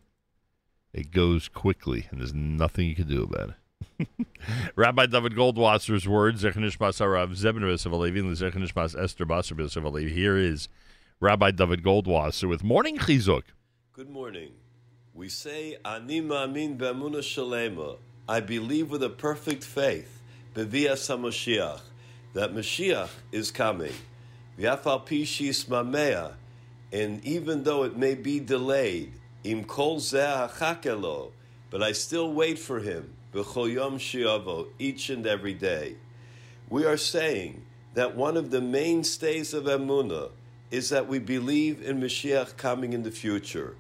[0.94, 3.56] It goes quickly, and there's nothing you can do about
[4.00, 4.08] it.
[4.76, 10.12] Rabbi Dovid Goldwasser's words, Zechanishmas Arav Zebnus of Alevi, and Zechanishmas Esther Basarbis of Alevi.
[10.12, 10.70] Here is
[11.22, 13.44] Rabbi Dovid Goldwasser with Morning Chizuk.
[13.92, 14.52] Good morning.
[15.14, 17.98] We say, Ani ma'amin be'amuna shalema.
[18.30, 20.22] I believe with a perfect faith,
[20.56, 21.82] bevias HaMashiach,
[22.32, 23.92] that Mashiach is coming.
[24.58, 25.26] V'afal pi
[25.68, 26.36] mamea,
[26.94, 29.12] and even though it may be delayed,
[29.44, 31.32] im kol zeh hachakelo,
[31.70, 35.98] but I still wait for him, b'chol yom shiavo, each and every day.
[36.70, 37.66] We are saying
[37.96, 40.32] that one of the mainstays of Emunah
[40.72, 43.76] is that we believe in Mashiach coming in the future.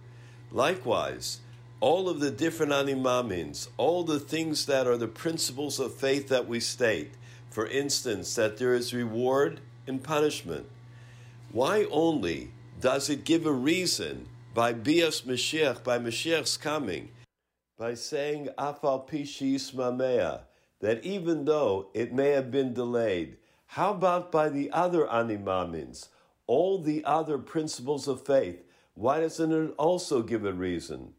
[0.51, 1.39] Likewise,
[1.79, 6.47] all of the different animamins, all the things that are the principles of faith that
[6.47, 7.11] we state,
[7.49, 10.65] for instance, that there is reward and punishment.
[11.51, 17.09] Why only does it give a reason by Bias Mashiach, by Mashiach's coming,
[17.77, 20.41] by saying Afal Pishis Mamea,
[20.79, 23.37] that even though it may have been delayed,
[23.67, 26.07] how about by the other animamins,
[26.49, 28.63] all the other principles of faith?
[28.95, 31.13] Why doesn't it also give a reason?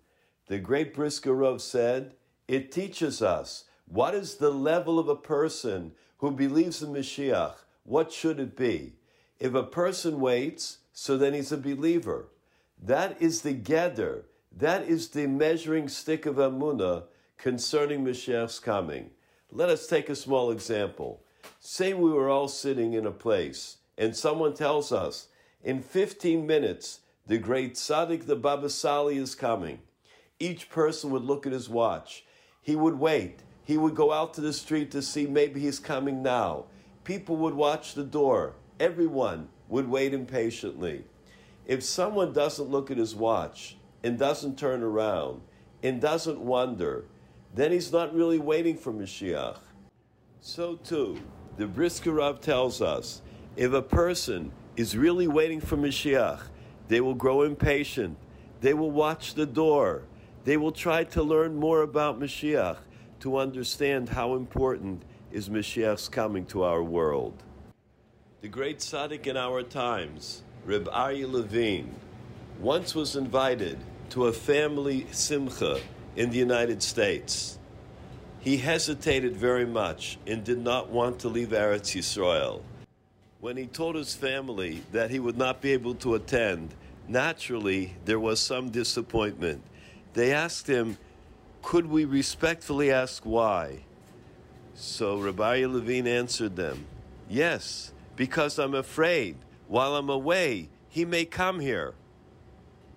[0.48, 2.14] The great Brisker Rav said,
[2.48, 7.54] it teaches us what is the level of a person who believes in Mashiach.
[7.84, 8.94] What should it be?
[9.38, 12.26] If a person waits, so then he's a believer.
[12.82, 14.24] That is the gather.
[14.50, 17.04] That is the measuring stick of Amunah
[17.38, 19.10] concerning Mashiach's coming.
[19.52, 21.22] Let us take a small example.
[21.60, 25.28] Say we were all sitting in a place and someone tells us,
[25.62, 29.78] in 15 minutes, the great tzaddik, the Baba Sali, is coming.
[30.38, 32.24] Each person would look at his watch.
[32.62, 33.40] He would wait.
[33.62, 36.64] He would go out to the street to see maybe he's coming now.
[37.04, 38.54] People would watch the door.
[38.80, 41.04] Everyone would wait impatiently.
[41.66, 45.42] If someone doesn't look at his watch and doesn't turn around
[45.82, 47.04] and doesn't wonder,
[47.54, 49.58] then he's not really waiting for Mashiach.
[50.40, 51.20] So too,
[51.58, 53.20] the Brisker Rav tells us
[53.56, 56.40] if a person is really waiting for Mashiach,
[56.88, 58.16] they will grow impatient.
[58.60, 60.02] They will watch the door.
[60.44, 62.78] They will try to learn more about Mashiach
[63.20, 67.42] to understand how important is Mashiach's coming to our world.
[68.40, 71.94] The great tzaddik in our times, Reb Aryeh Levine,
[72.58, 73.78] once was invited
[74.10, 75.80] to a family simcha
[76.16, 77.58] in the United States.
[78.40, 82.62] He hesitated very much and did not want to leave Eretz Yisrael.
[83.40, 86.74] When he told his family that he would not be able to attend,
[87.08, 89.62] naturally there was some disappointment.
[90.12, 90.98] They asked him,
[91.62, 93.84] Could we respectfully ask why?
[94.74, 96.84] So Rabbi Levine answered them,
[97.30, 99.36] Yes, because I'm afraid
[99.68, 101.94] while I'm away, he may come here.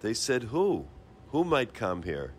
[0.02, 0.86] They said, Who?
[1.30, 2.34] Who might come here?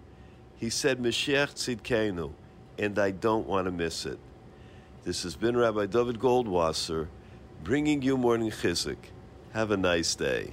[0.57, 2.33] He said, Mashiach Tzidkenu,
[2.79, 4.19] and I don't want to miss it.
[5.05, 7.09] This has been Rabbi Dovid Goldwasser
[7.65, 8.99] bringing you Morning Chizuk.
[9.55, 10.53] Have a nice day.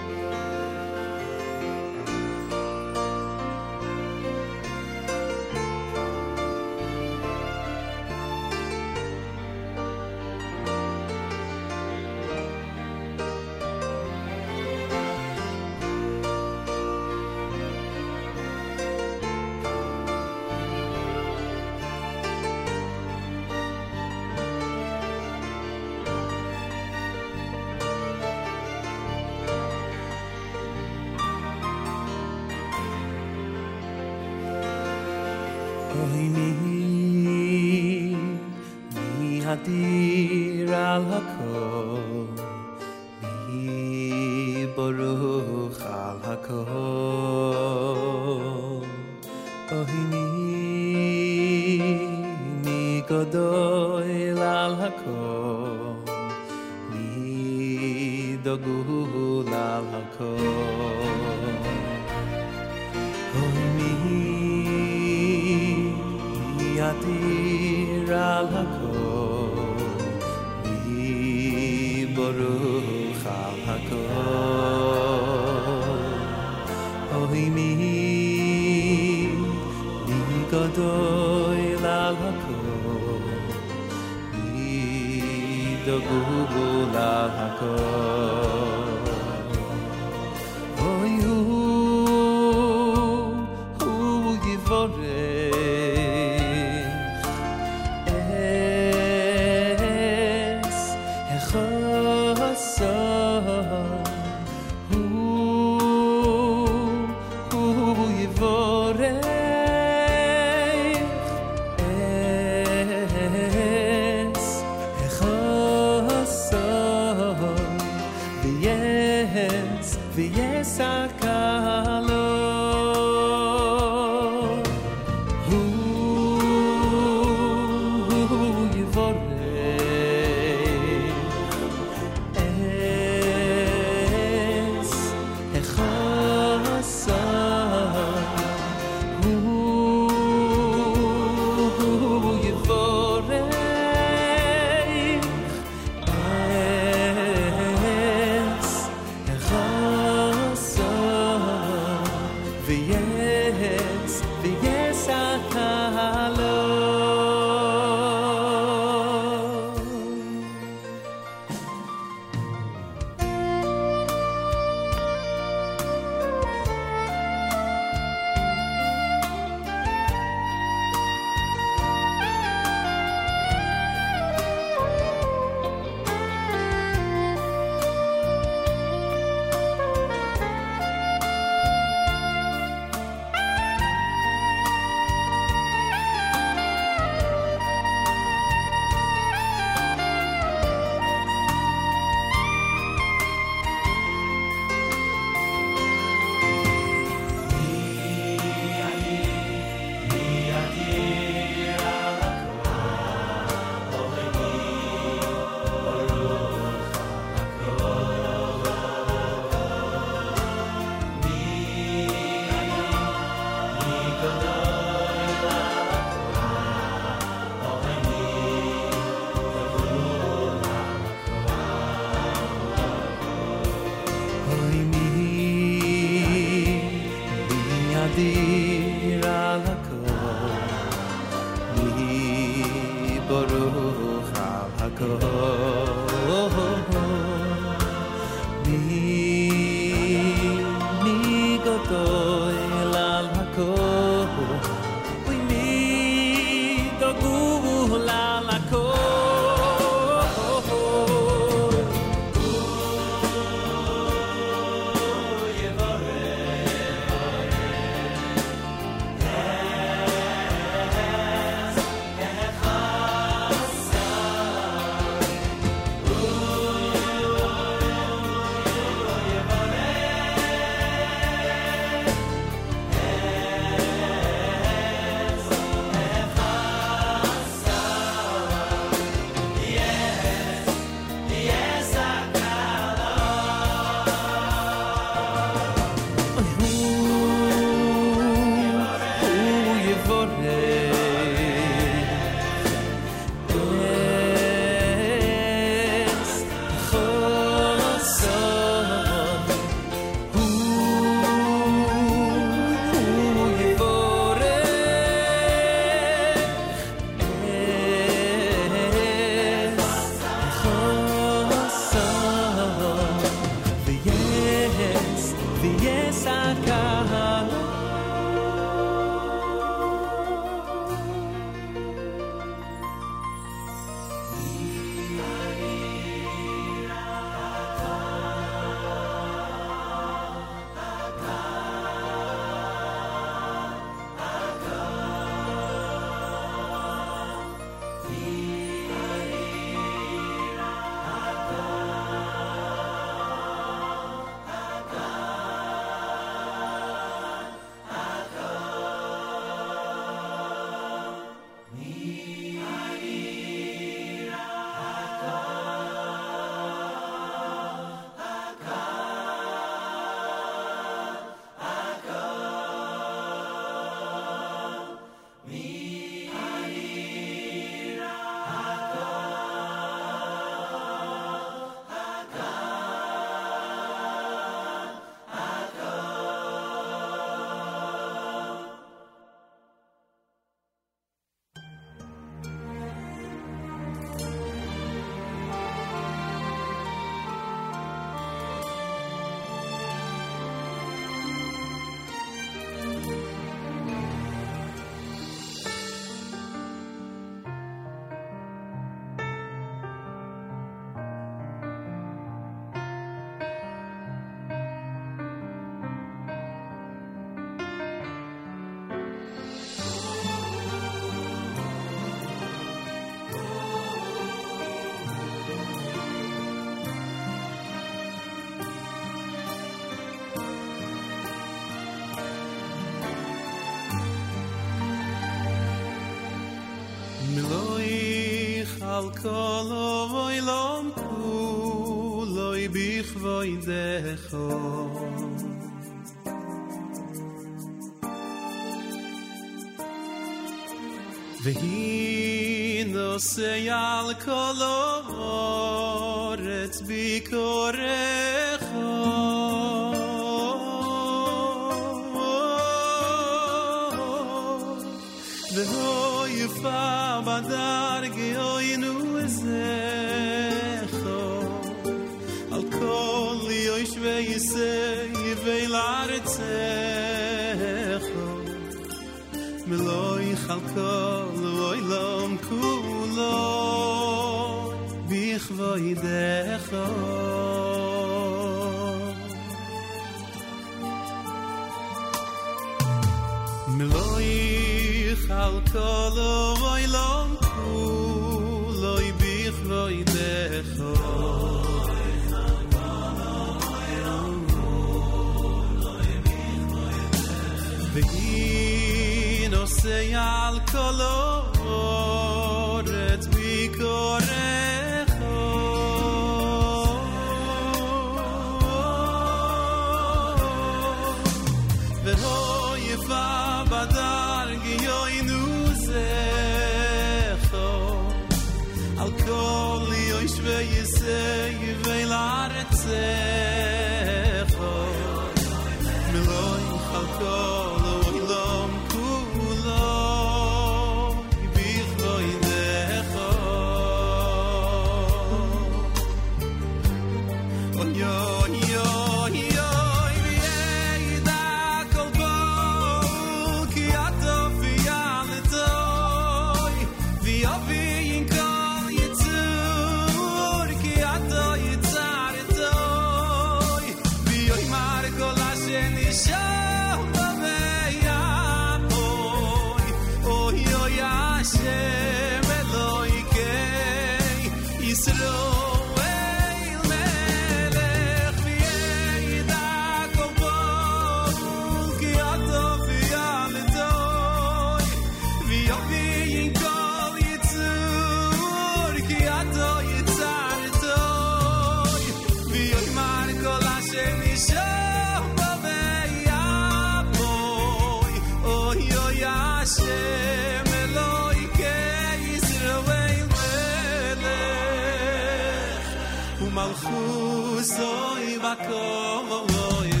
[596.61, 600.00] Umalchus oy vakom oy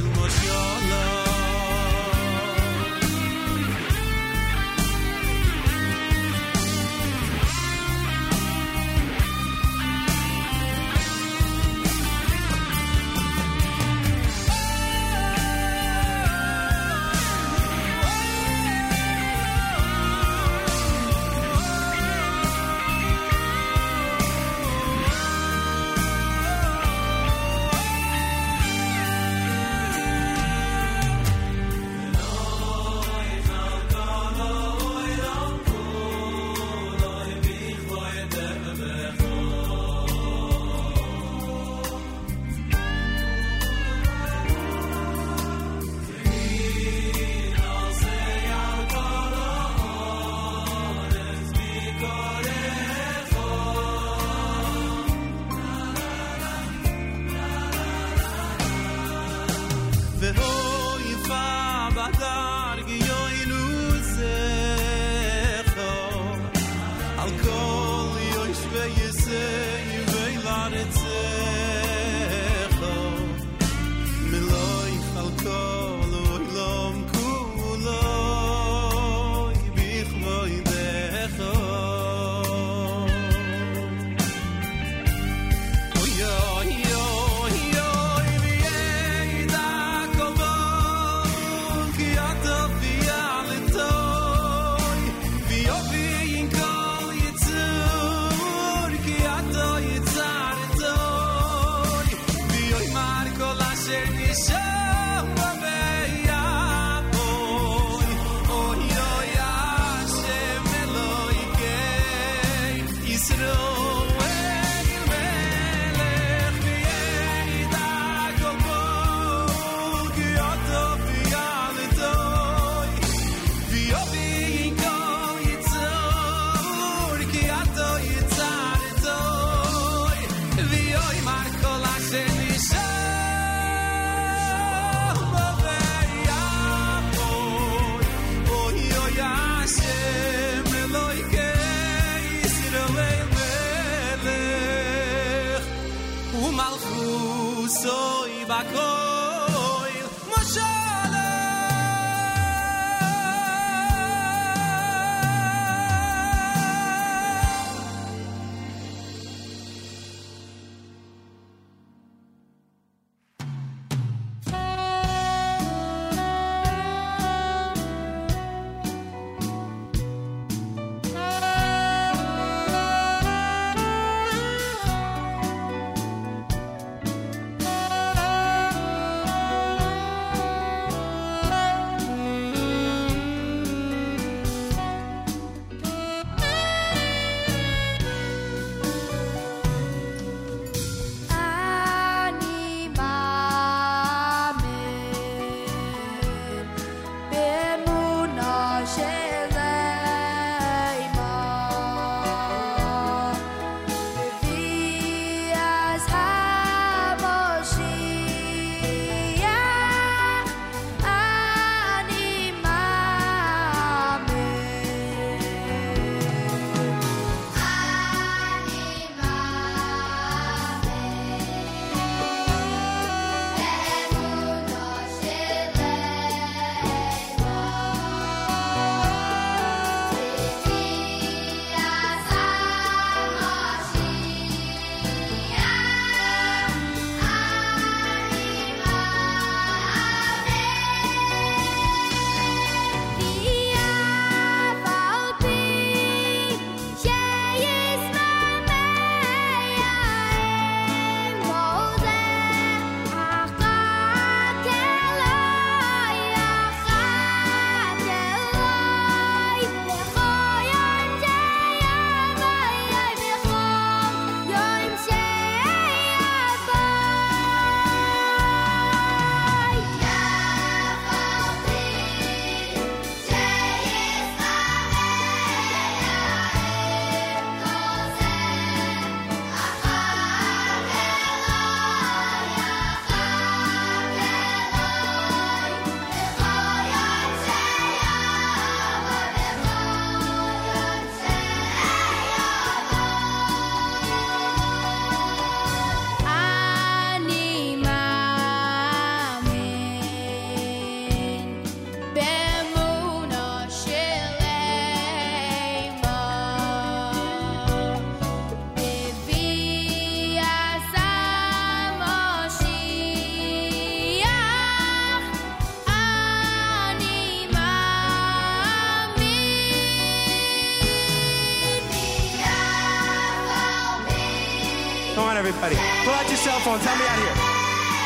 [325.61, 325.75] Ready?
[325.75, 326.83] Pull out your cell phones.
[326.83, 327.35] Help me out here.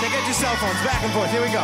[0.04, 0.76] Take out your cell phones.
[0.84, 1.32] Back and forth.
[1.32, 1.64] Here we go.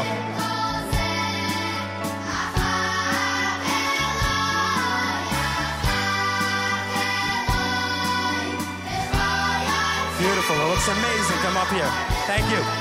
[10.18, 10.55] Beautiful.
[10.55, 11.38] It looks amazing.
[11.43, 11.91] Come up here.
[12.26, 12.81] Thank you.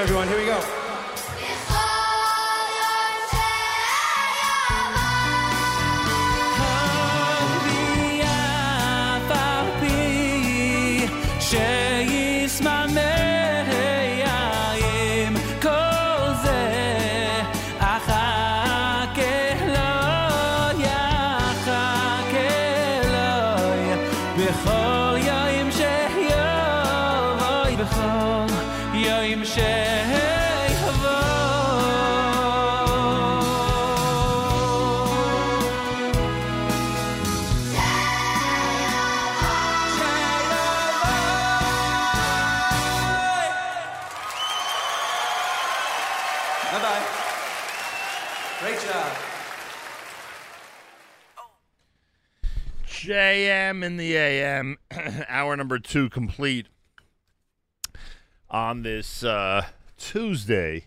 [0.00, 0.26] Everyone.
[0.28, 0.69] Here we go.
[53.70, 54.78] JM in the AM,
[55.28, 56.66] hour number two complete
[58.48, 59.66] on this uh,
[59.96, 60.86] Tuesday.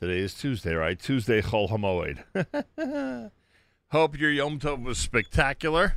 [0.00, 0.98] Today is Tuesday, right?
[0.98, 3.30] Tuesday, Chol Hamoed.
[3.90, 5.94] hope your Yom Tov was spectacular.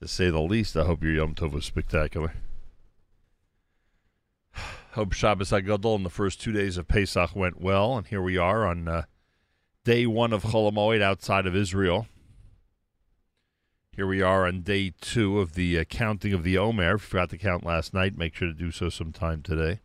[0.00, 2.32] To say the least, I hope your Yom Tov was spectacular.
[4.92, 8.38] Hope Shabbos HaGadol and the first two days of Pesach went well, and here we
[8.38, 9.02] are on uh,
[9.84, 12.06] day one of Chol Hamoed outside of Israel.
[13.96, 16.96] Here we are on day two of the uh, counting of the Omer.
[16.96, 19.82] If you forgot to count last night, make sure to do so sometime today.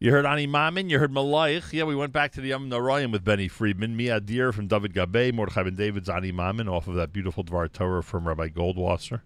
[0.00, 1.72] You heard Ani Mamin, you heard Malaich.
[1.72, 3.96] Yeah, we went back to the Yom Narayim with Benny Friedman.
[3.96, 8.02] Miadir from Dovid Gabay, Mordechai Ben David's Ani Mamin off of that beautiful Dvar Torah
[8.02, 9.20] from Rabbi Goldwasser.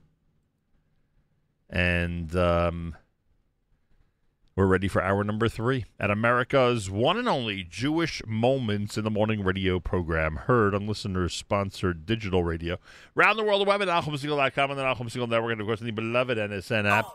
[1.71, 2.95] And um,
[4.61, 9.11] we're ready for hour number three at America's one and only Jewish Moments in the
[9.11, 12.77] Morning radio program, heard on listeners sponsored digital radio.
[13.15, 15.81] Round the world, the web at NachumSegal.com and the Nachum Segal Network, and of course,
[15.81, 17.07] the beloved NSN app.
[17.09, 17.15] Oh.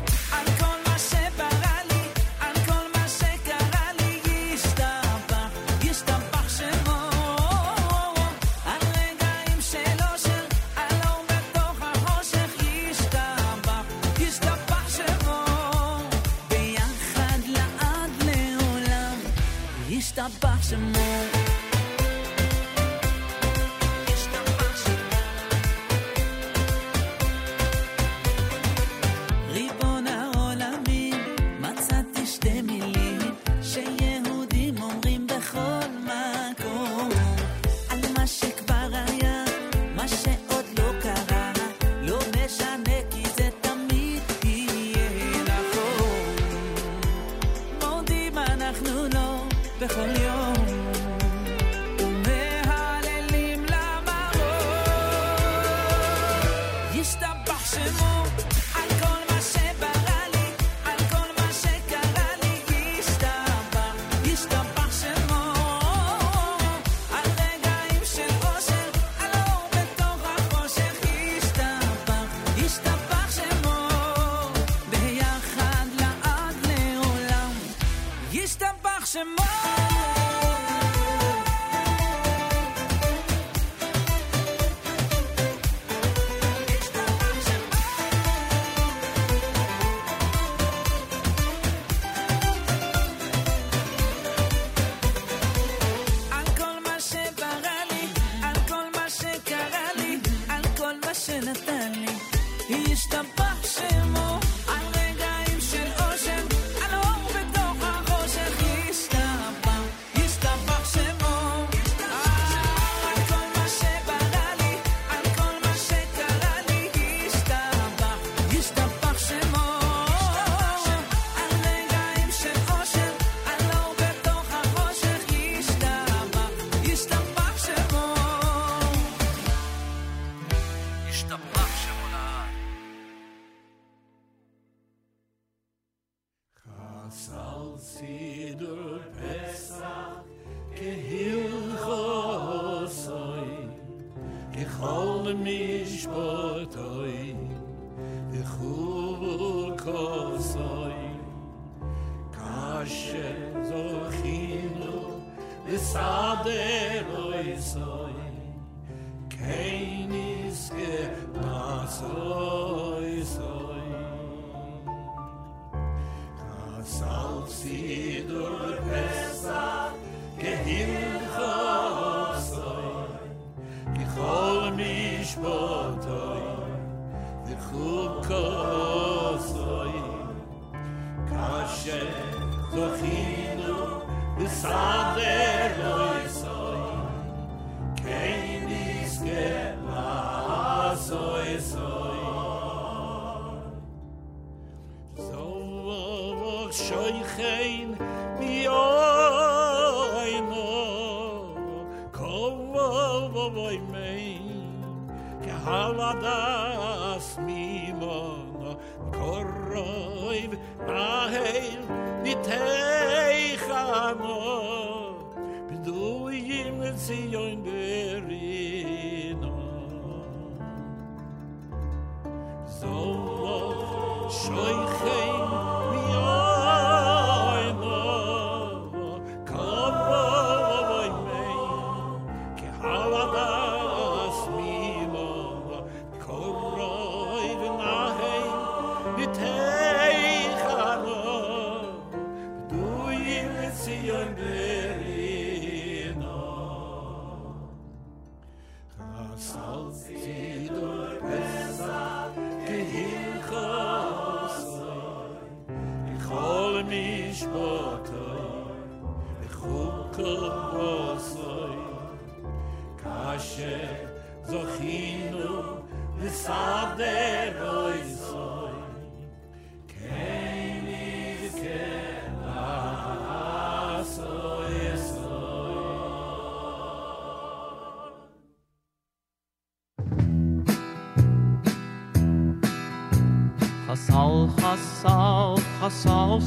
[284.71, 286.39] Hasal, Hasal,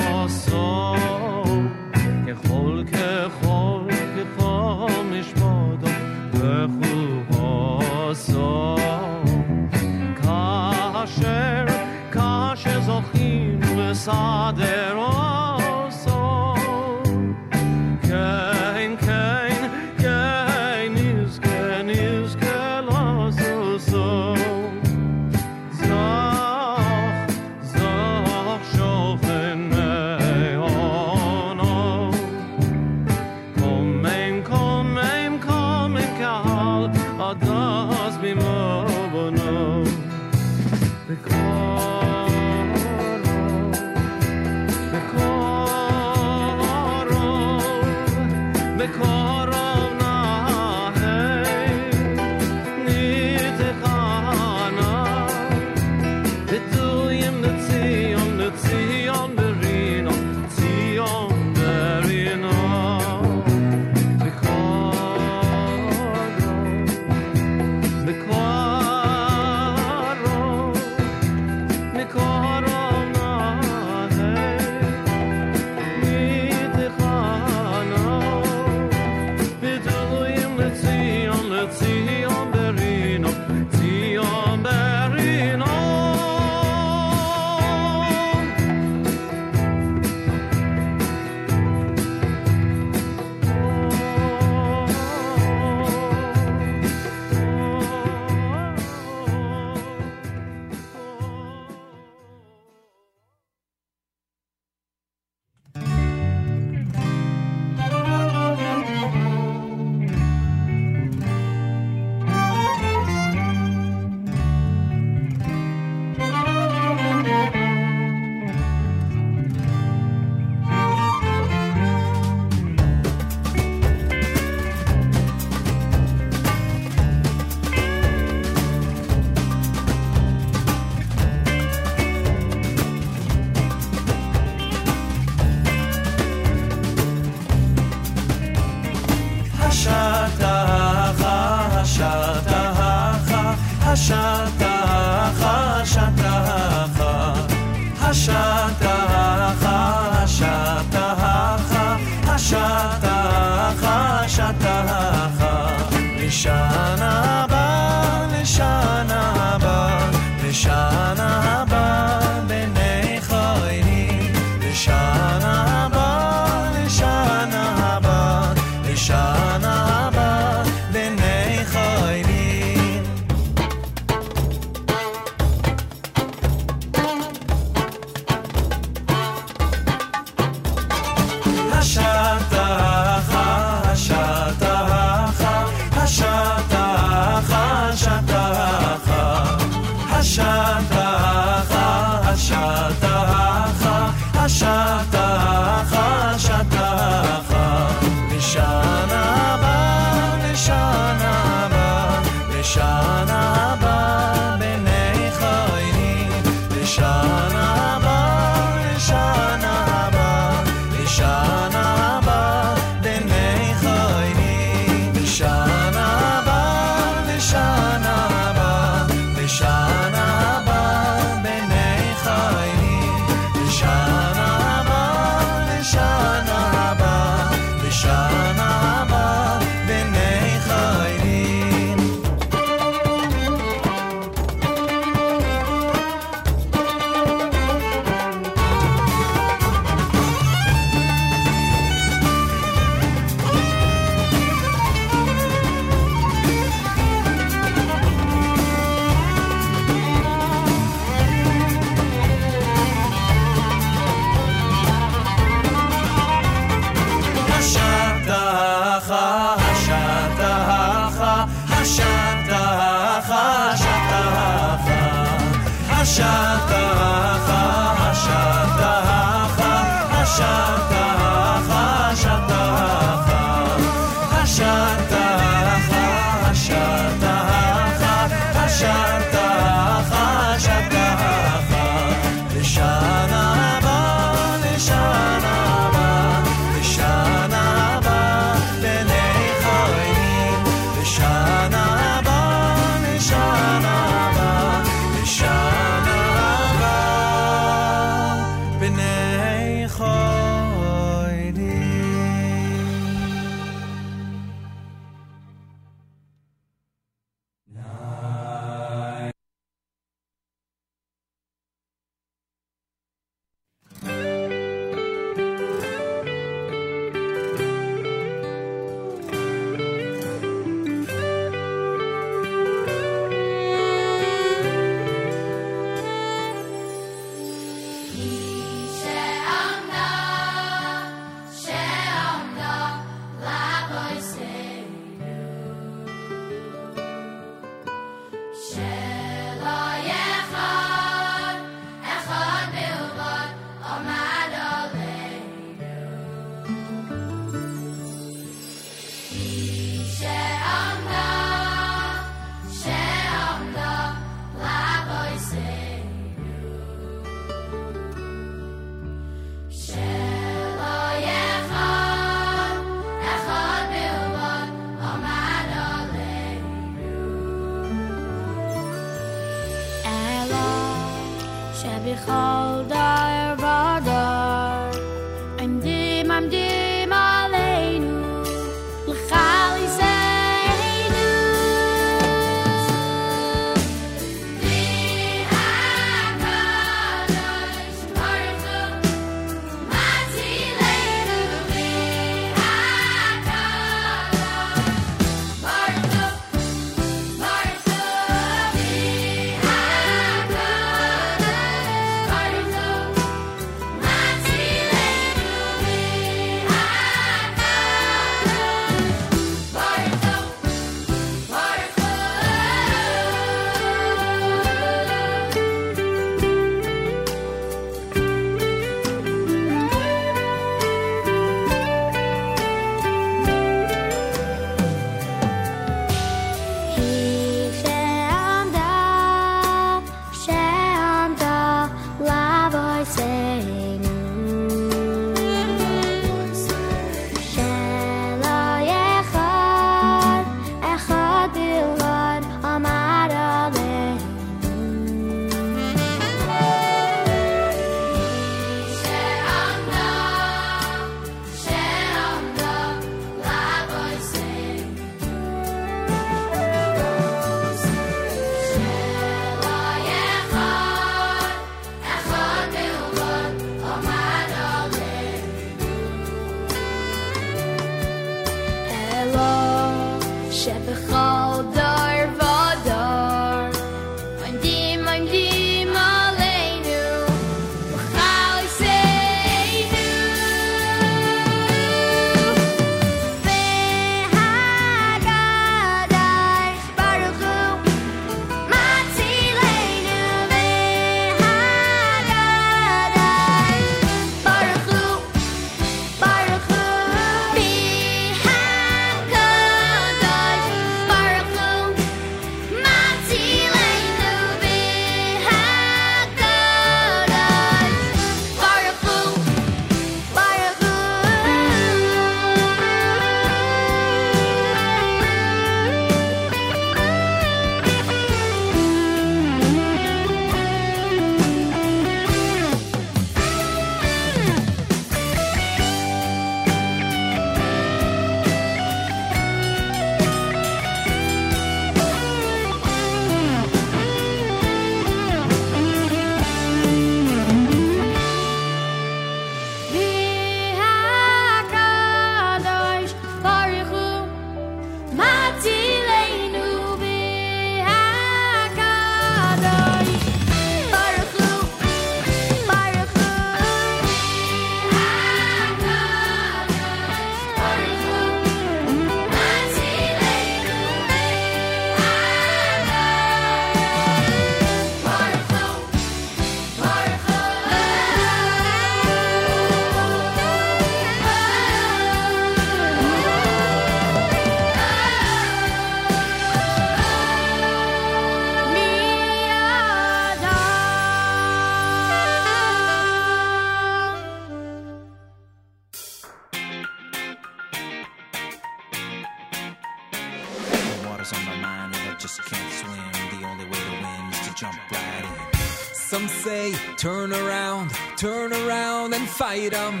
[599.36, 600.00] fight 'em.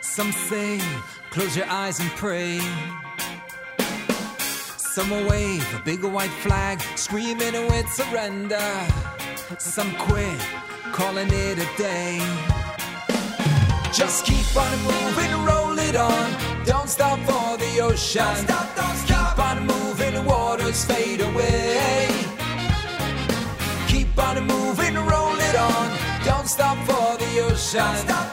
[0.00, 0.80] Some say,
[1.30, 2.60] close your eyes and pray.
[4.94, 8.70] Some will wave a big white flag, screaming with surrender.
[9.58, 10.40] Some quit,
[10.92, 12.20] calling it a day.
[13.92, 16.28] Just keep on moving, roll it on.
[16.64, 18.24] Don't stop for the ocean.
[18.24, 19.36] Don't stop, don't stop.
[19.36, 22.08] Keep on moving, the waters fade away.
[23.88, 25.88] Keep on moving, roll it on.
[26.24, 27.80] Don't stop for the ocean.
[27.80, 28.31] Don't stop,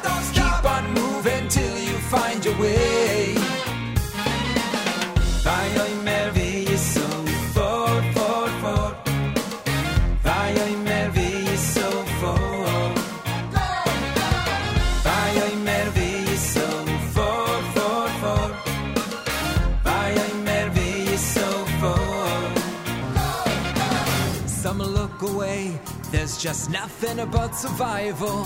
[26.39, 28.45] just nothing about survival.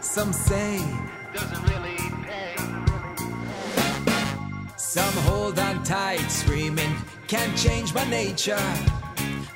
[0.00, 0.78] Some say
[1.34, 2.54] doesn't really pay.
[4.76, 6.94] Some hold on tight, screaming,
[7.26, 8.62] can't change my nature.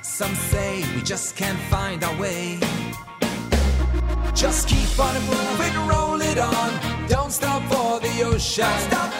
[0.01, 2.59] Some say we just can't find our way.
[4.33, 7.07] Just keep on moving, roll it on.
[7.07, 8.79] Don't stop for the ocean.
[8.79, 9.14] Stop.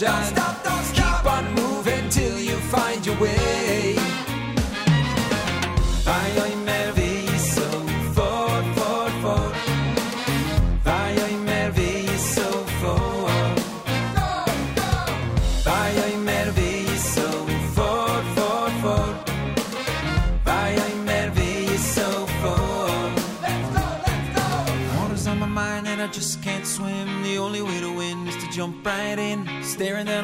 [0.00, 0.49] The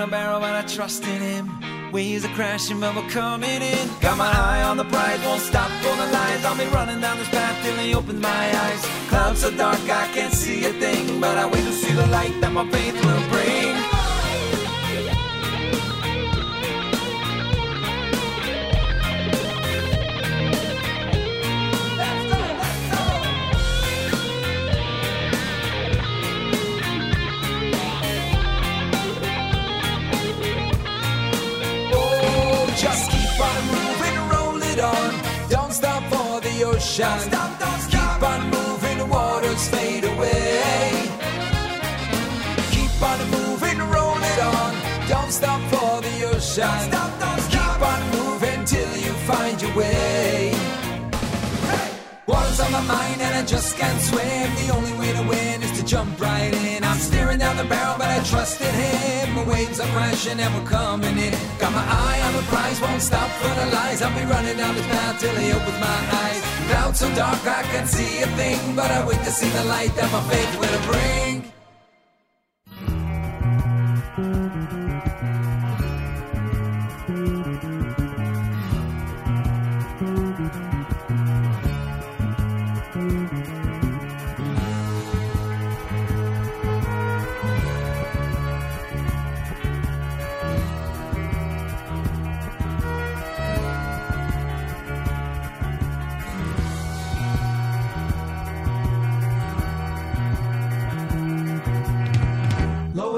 [0.06, 1.92] barrel, but I trust in him.
[1.92, 3.88] Waves are crashing, but we're coming in.
[4.00, 6.44] Got my eye on the prize, won't stop for the lies.
[6.44, 8.84] I'll be running down this path till he opens my eyes.
[9.08, 12.40] Clouds so dark, I can't see a thing, but I wait to see the light
[12.40, 13.95] that my faith will bring.
[36.76, 37.18] Ocean.
[37.20, 38.20] Stop, don't stop.
[38.20, 41.08] Keep on moving, the waters fade away.
[42.74, 44.72] Keep on moving, roll it on.
[45.08, 46.78] Don't stop for the ocean.
[46.88, 47.74] Stop, don't stop.
[47.74, 50.54] Keep on moving till you find your way.
[52.26, 54.48] Water's on my mind and I just can't swim.
[54.60, 56.82] The only way to win jump right in.
[56.82, 59.36] I'm staring down the barrel, but I trust in him.
[59.36, 61.32] The waves are crashing and we're coming in.
[61.58, 64.02] Got my eye on the prize, won't stop for the lies.
[64.02, 66.42] I'll be running down this path till he opens my eyes.
[66.68, 69.94] Clouds so dark I can't see a thing, but I wait to see the light
[69.94, 71.52] that my faith will bring.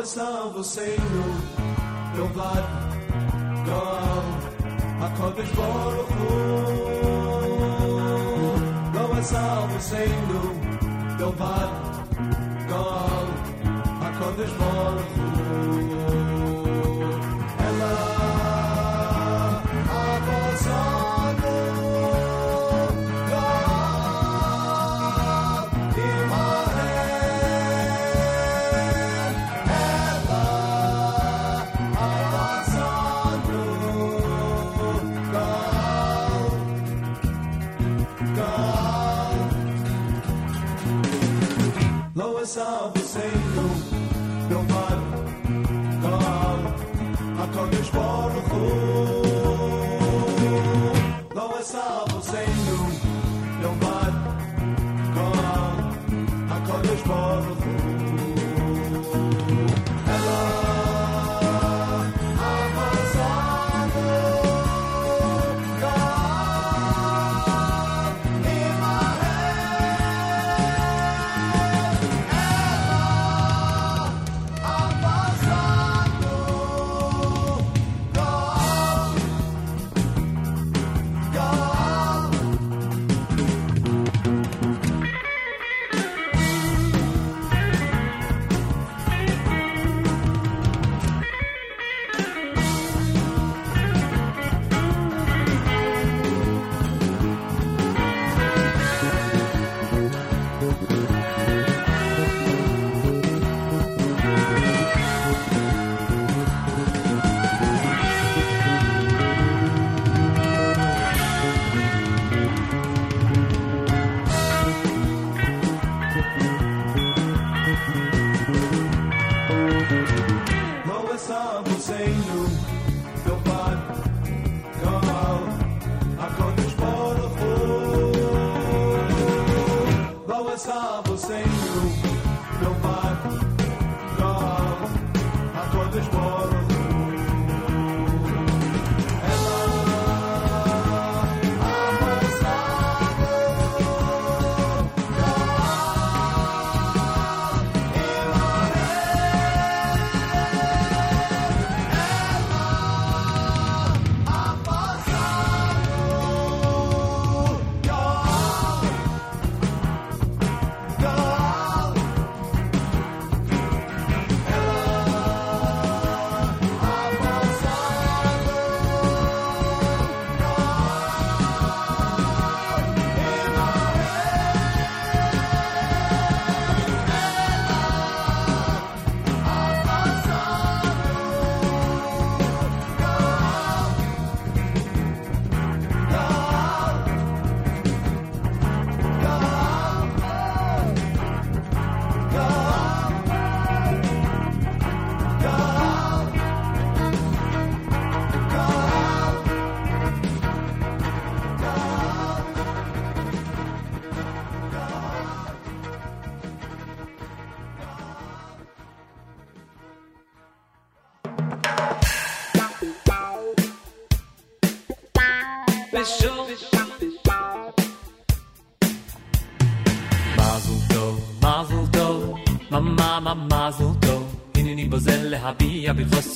[0.05, 0.99] salvo, Senhor.
[2.17, 2.69] Louvado,
[3.67, 4.25] Gal,
[5.03, 6.29] HaKodesh Baruch Hu.
[8.95, 10.55] Não é salvo, Senhor.
[11.21, 12.07] Louvado,
[12.69, 13.27] Gal,
[14.03, 15.38] HaKodesh Baruch Hu.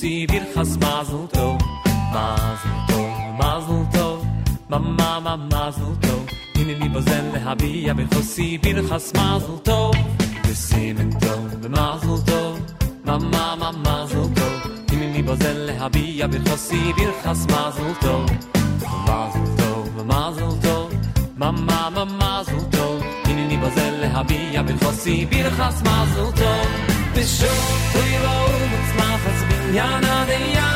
[0.03, 1.57] sie wir has mazel tov
[2.15, 4.17] mazel tov mazel tov.
[4.71, 6.21] Mama mama mazel tov.
[6.59, 9.95] In ni bozen le habi ya ben khosi bir has mazel tov.
[10.45, 11.41] Besimen tov
[11.77, 12.53] mazel tov.
[13.07, 14.55] Mama mama mazel tov.
[14.93, 18.23] In ni bozen le habi ya ben khosi bir has mazel tov.
[19.07, 20.53] Mazel tov mazel
[21.41, 22.95] mama mama mazel tov.
[23.29, 26.67] In ni bozen le habi ya ben khosi bir has mazel tov.
[27.15, 27.59] Bishon
[27.93, 29.41] tu yavum tsmachas
[29.71, 30.72] Ja, na, de.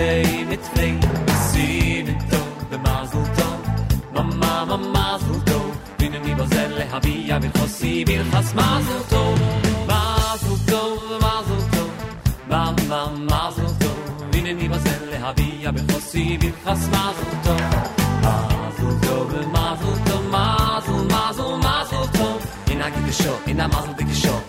[0.00, 0.98] Simchei, mit frei,
[1.52, 3.58] simen tov, be mazel tov,
[4.14, 5.70] mama, mama, mazel tov.
[6.04, 9.34] In a mi bazel lehavia, bir chosi, bir chas mazel tov,
[9.90, 10.92] mazel tov,
[11.24, 11.90] mazel tov,
[12.48, 14.36] mama, mazel tov.
[14.38, 17.62] In a mi bazel lehavia, bir chosi, bir chas mazel tov,
[18.24, 22.40] mazel tov, mazel tov, mazel, mazel, mazel tov.
[22.72, 22.88] In a
[23.50, 24.39] in a mazel dike shop,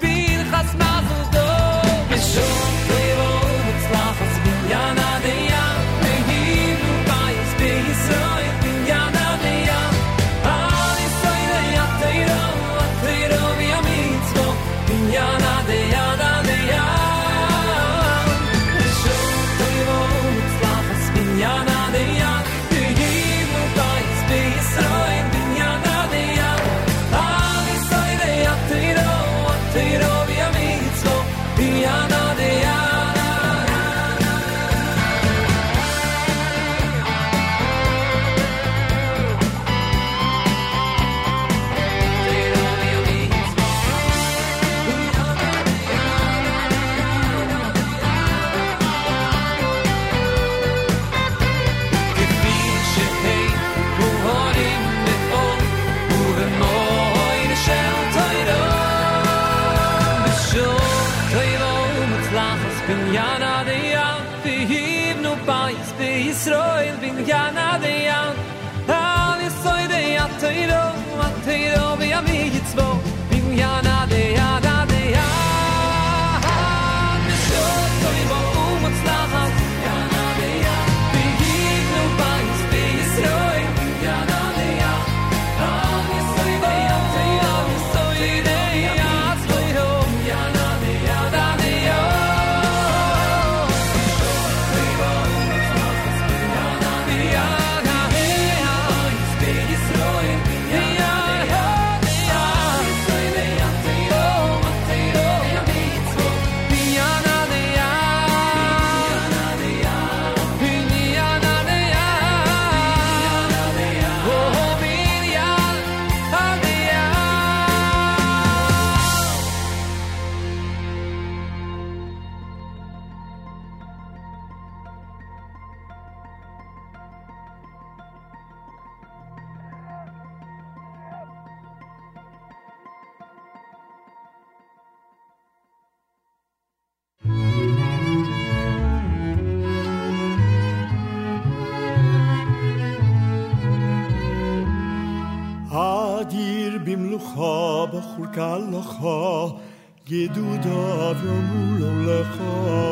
[150.11, 152.41] גדודיו יאמרו לו לך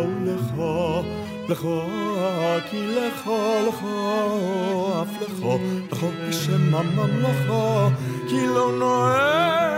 [0.06, 0.54] ולך,
[1.48, 1.66] לך
[2.70, 3.30] כי לך
[3.68, 3.84] לך
[5.02, 5.44] אף לך,
[5.92, 7.88] לך בשם הממלכה,
[8.28, 9.77] כי לא נועה,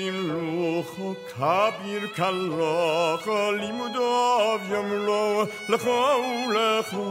[0.00, 5.94] Kabin Lucho, Kabir Kaloko, Limudov, Yamlo, Lako,
[6.54, 7.04] Lako,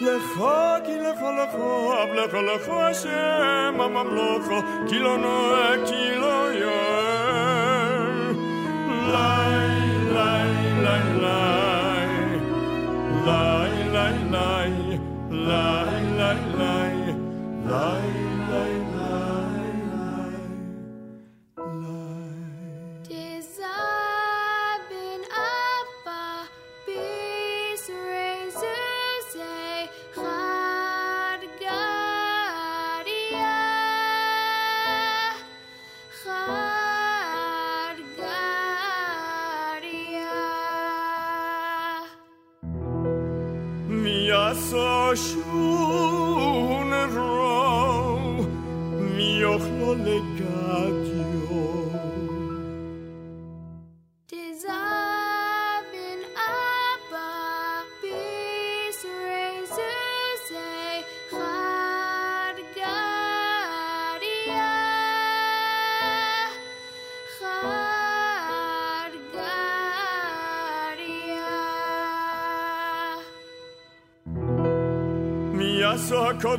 [0.00, 0.52] Lako,
[0.86, 1.66] Kilako, Lako,
[2.14, 4.56] Lako, Lako, Hashem, Mamam Loko,
[4.88, 8.14] Kilo Noe, Kilo Yoem.
[9.12, 9.62] Lai,
[10.14, 10.50] lai,
[10.84, 12.06] lai, lai,
[13.26, 14.59] lai, lai, lai, lai,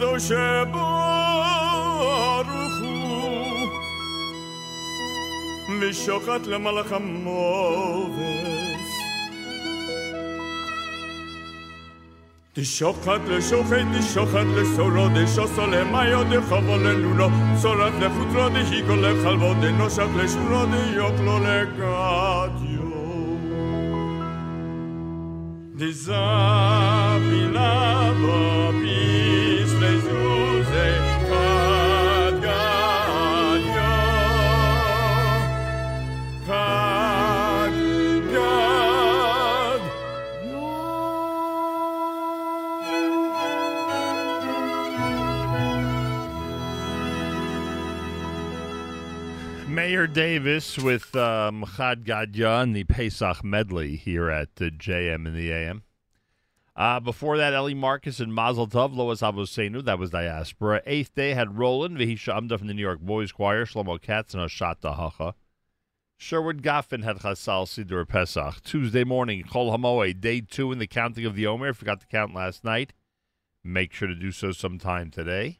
[0.01, 0.31] خودش
[0.73, 0.91] بارخو
[6.27, 8.91] قتل شوخه موفس
[13.05, 13.41] قتل
[14.75, 21.39] سورا دشاقت ساله مایا دی خوال نورا سارت لفوت را دهیگل خلوا دنوشت لشورا دیاقلو
[21.39, 22.91] لگادیو
[25.77, 28.60] دیزا بینابا
[50.31, 55.51] Davis with um, Chad Gadya and the Pesach medley here at the JM in the
[55.51, 55.83] AM.
[56.73, 60.81] Uh, before that, Ellie Marcus and Mazel Tov, Lois Avosenu, that was Diaspora.
[60.85, 64.41] Eighth day had Roland, Vihisha Amda from the New York Boys Choir, Shlomo Katz and
[64.41, 65.35] Oshat Hacha.
[66.15, 68.63] Sherwood Goffin had Chasal Siddur Pesach.
[68.63, 71.73] Tuesday morning, Chol Hamoe, day two in the counting of the Omer.
[71.73, 72.93] Forgot to count last night.
[73.65, 75.59] Make sure to do so sometime today.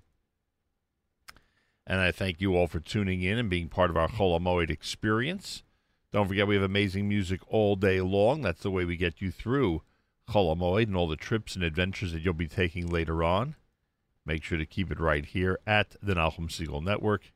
[1.86, 4.70] And I thank you all for tuning in and being part of our Chol Hamoed
[4.70, 5.64] experience.
[6.12, 8.42] Don't forget, we have amazing music all day long.
[8.42, 9.82] That's the way we get you through
[10.30, 13.56] Chol Hamoed and all the trips and adventures that you'll be taking later on.
[14.26, 17.32] Make sure to keep it right here at the Nachum Segal Network,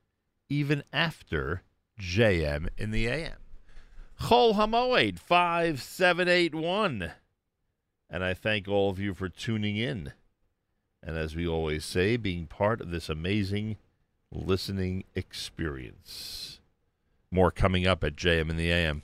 [0.49, 1.64] even after
[1.99, 3.38] JM in the AM.
[4.22, 7.11] Chol Hamoed 5781.
[8.09, 10.14] And I thank all of you for tuning in.
[11.01, 13.77] And as we always say, being part of this amazing
[14.31, 16.59] listening experience.
[17.31, 19.03] More coming up at JM in the AM.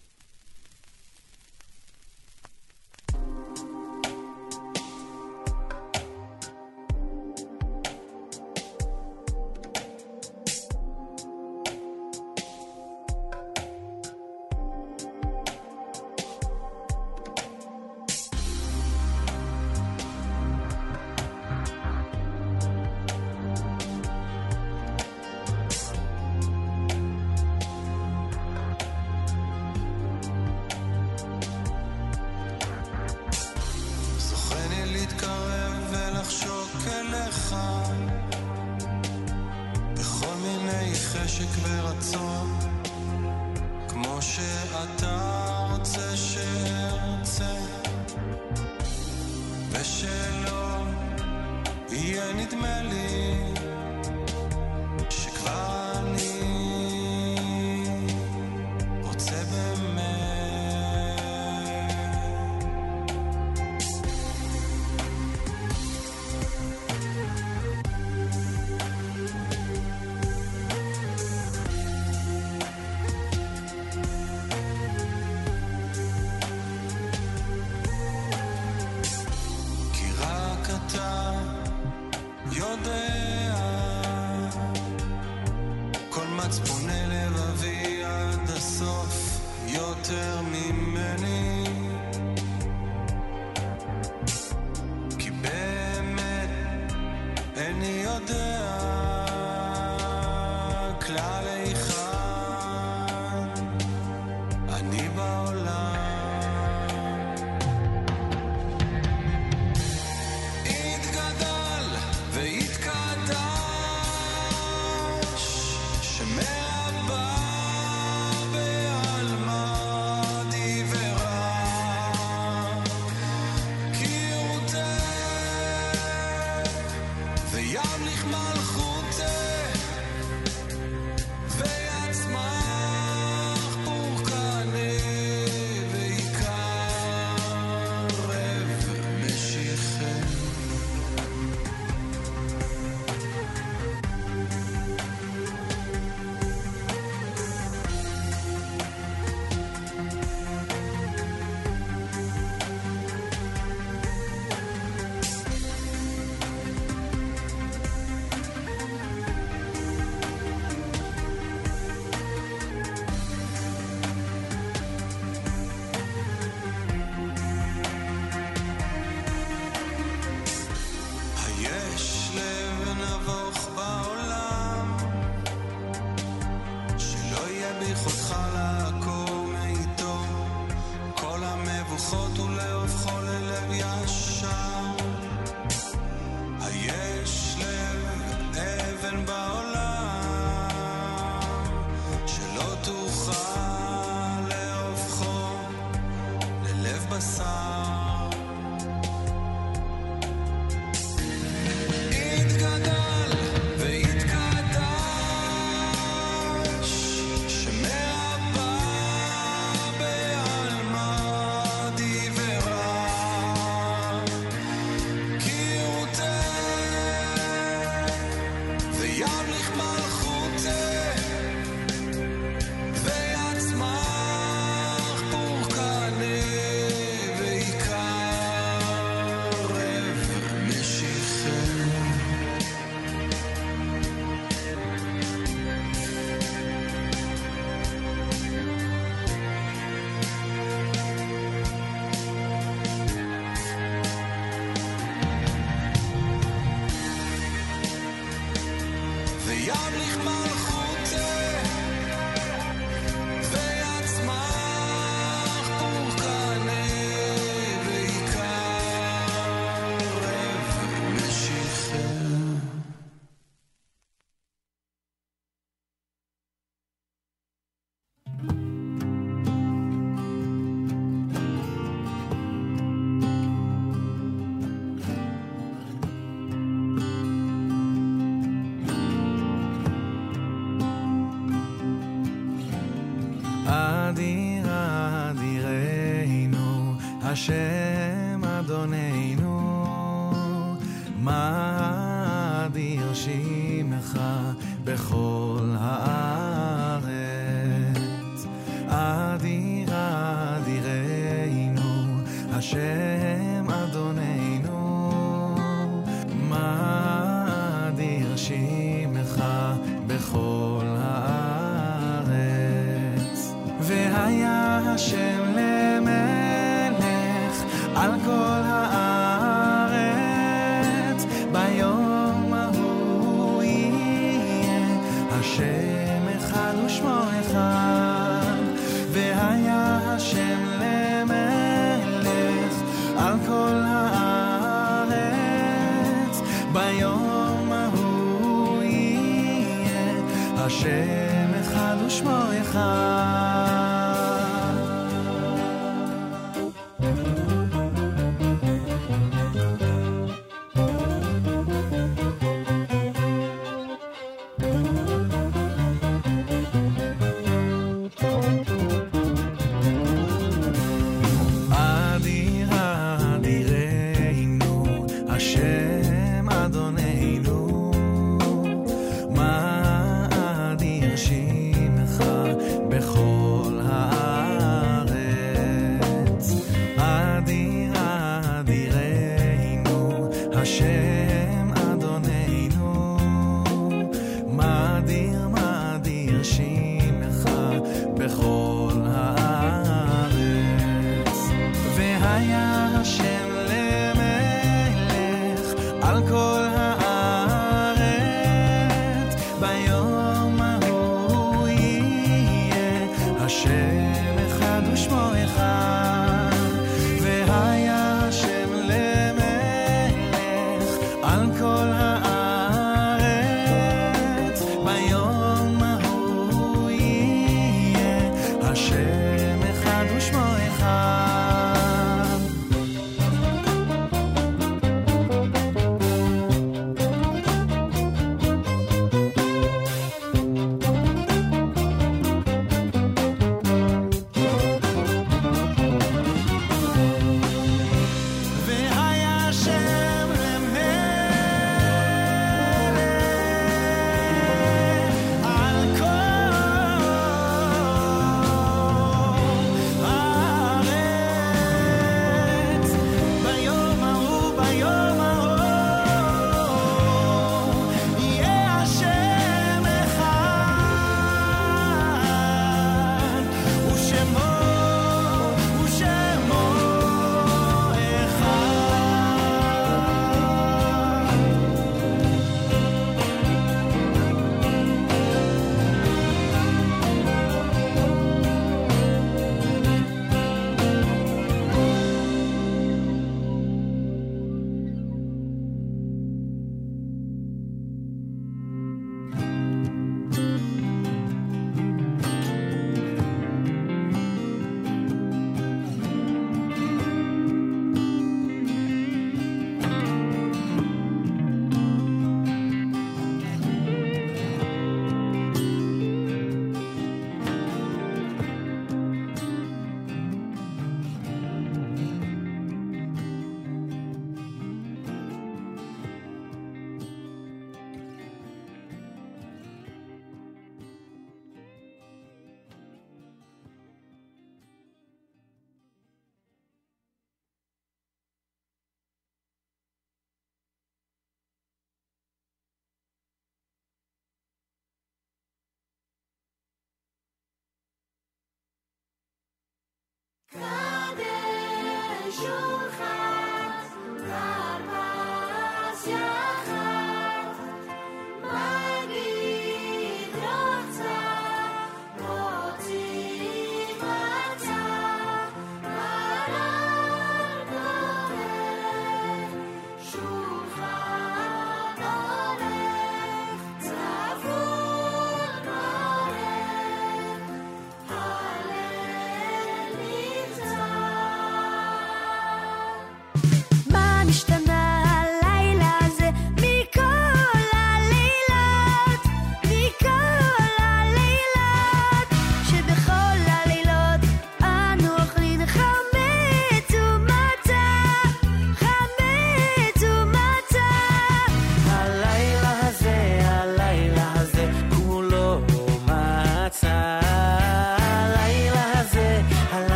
[542.41, 542.80] show.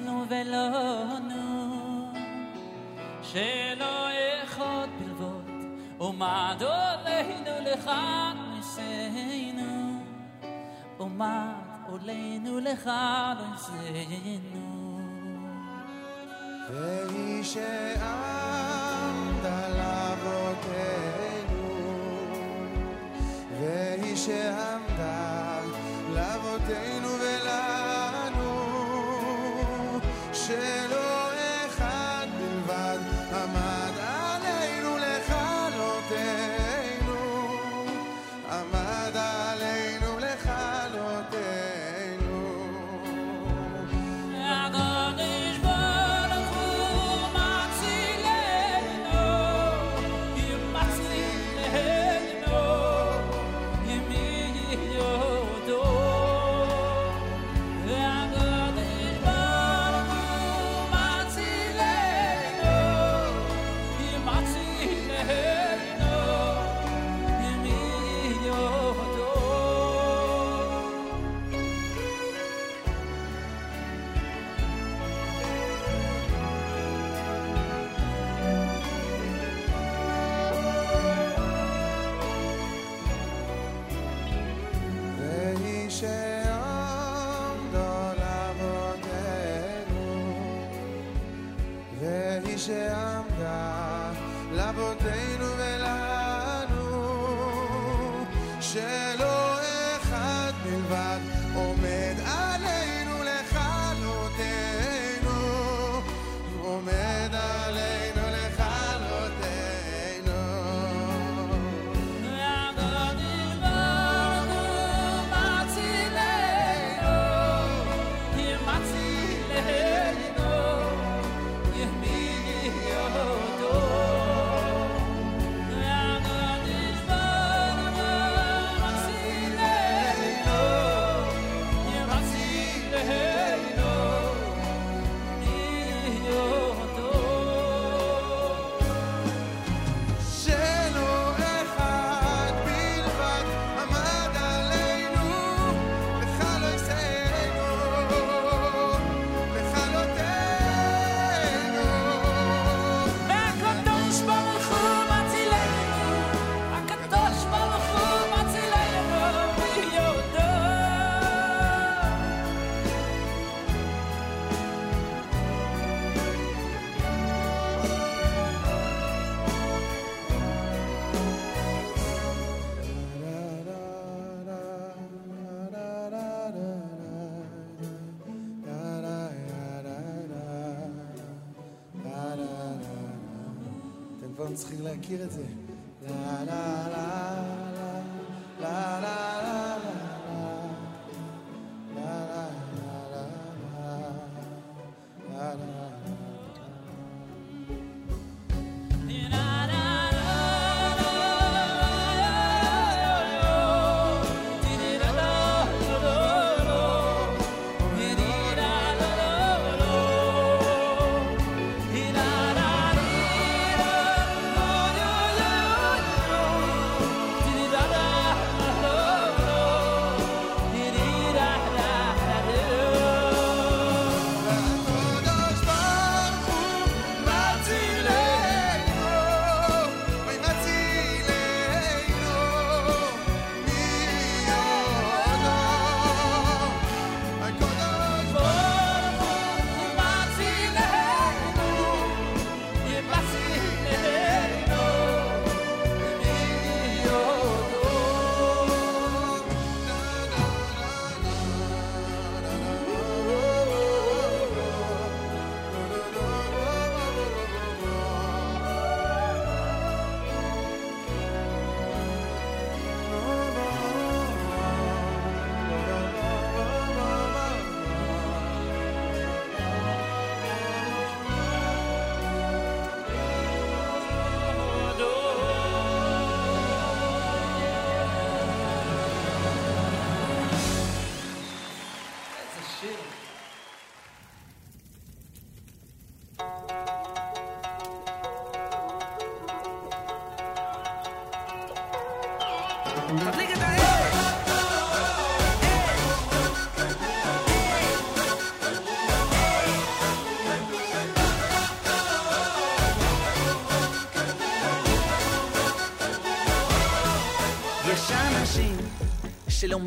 [0.00, 2.12] עלינו ולא נו
[3.22, 4.08] שלא
[4.44, 5.50] אחד בלבוד
[6.00, 10.02] ומד עלינו לכאן נשאנו
[11.00, 11.54] ומד
[11.92, 15.00] עלינו לכאן נשאנו
[16.70, 21.68] והיא שעמד עליו אותנו
[23.60, 25.60] והיא שעמדה
[26.14, 27.19] לאבותינו
[30.50, 30.79] share.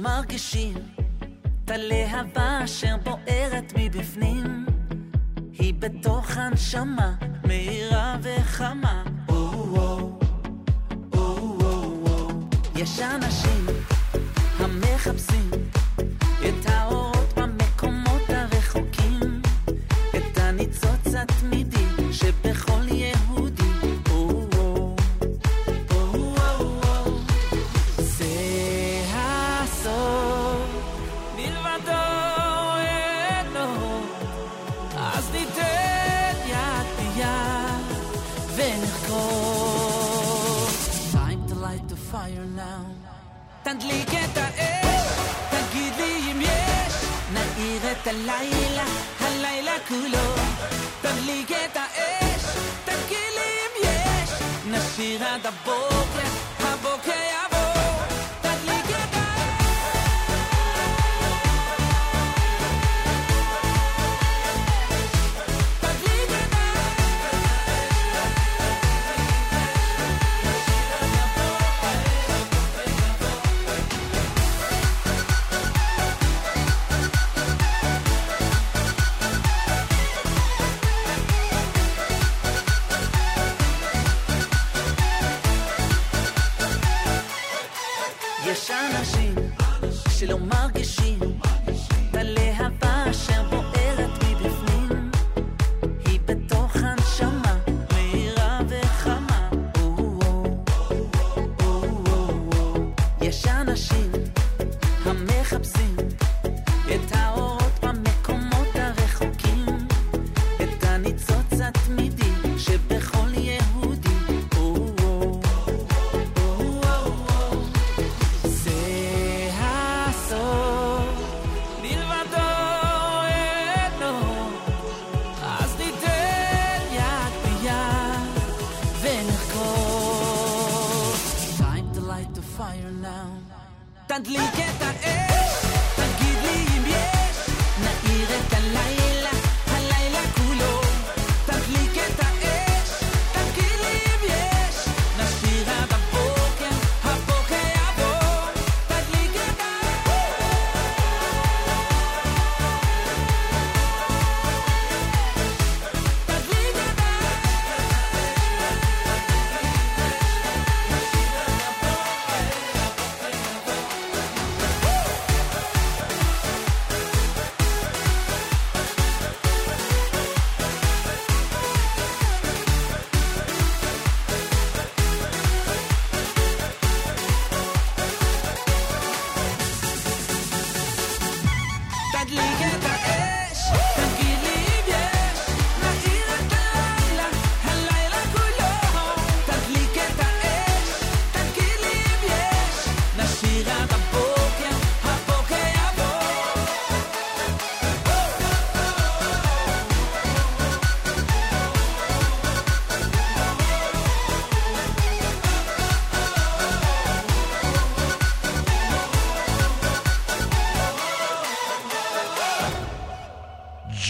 [0.03, 0.73] מרגישים
[1.65, 4.65] את הלהבה אשר בוערת מבפנים
[5.59, 7.15] היא בתוך הנשמה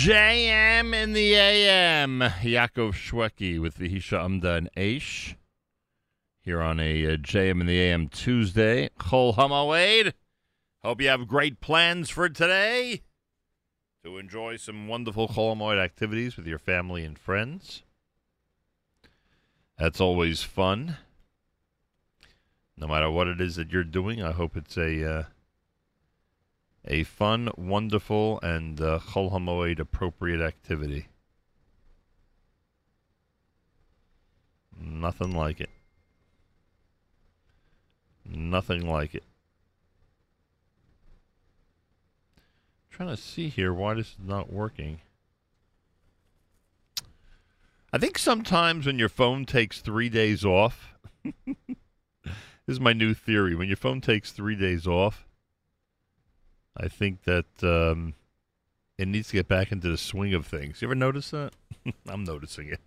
[0.03, 2.19] JM in the AM.
[2.19, 5.37] Yaakov Shwekey with Vihisha Amda and Aish.
[6.41, 8.89] Here on a uh, JM in the AM Tuesday.
[8.99, 10.11] Chol Hamoed.
[10.83, 13.03] Hope you have great plans for today
[14.03, 17.83] to enjoy some wonderful Chol Hamoed activities with your family and friends.
[19.77, 20.97] That's always fun.
[22.75, 25.23] No matter what it is that you're doing, I hope it's a uh,
[26.85, 31.07] a fun, wonderful, and uh, Chol Hamoed appropriate activity.
[34.79, 35.69] Nothing like it.
[38.25, 39.23] Nothing like it.
[42.93, 44.99] trying to see here why this is not working.
[47.91, 52.35] I think sometimes when your phone takes three days off, this
[52.67, 53.55] is my new theory.
[53.55, 55.25] When your phone takes three days off,
[56.77, 58.15] I think that um,
[58.97, 60.81] it needs to get back into the swing of things.
[60.81, 61.53] You ever notice that?
[62.07, 62.79] I'm noticing it.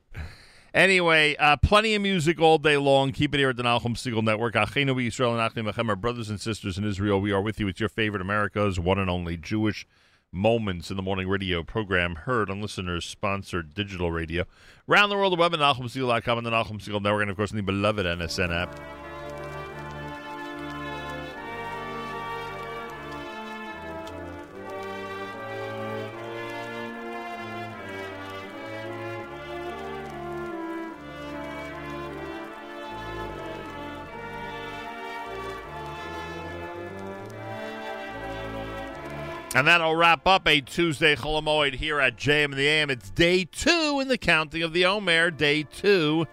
[0.74, 3.10] Anyway, uh, plenty of music all day long.
[3.10, 4.55] Keep it here at the Nachum Segal Network.
[4.55, 7.20] Achenu Yisrael and Achim Lachem, our brothers and sisters in Israel.
[7.20, 7.68] We are with you.
[7.68, 9.86] It's your favorite America's one and only Jewish
[10.32, 14.44] Moments in the Morning radio program, heard on listeners-sponsored digital radio.
[14.86, 17.52] Around the world, the web at NachumSegal.com and the Nachum Segal Network, and of course,
[17.52, 19.06] the beloved NSN app.
[39.57, 42.91] And that'll wrap up a Tuesday Chol HaMoed here at JM in the AM.
[42.91, 46.26] It's day two in the counting of the Omer, day two.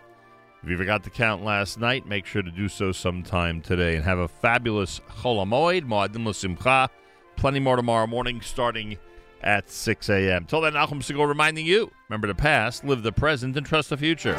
[0.61, 3.95] If you forgot to count last night, make sure to do so sometime today.
[3.95, 6.90] And have a fabulous Chol HaMoed, Moadim L'Simcha.
[7.38, 8.98] Plenty more tomorrow morning starting
[9.42, 10.43] at 6 a.m.
[10.43, 13.95] Till then, Nachum Segal reminding you, remember the past, live the present, and trust the
[13.95, 14.35] future.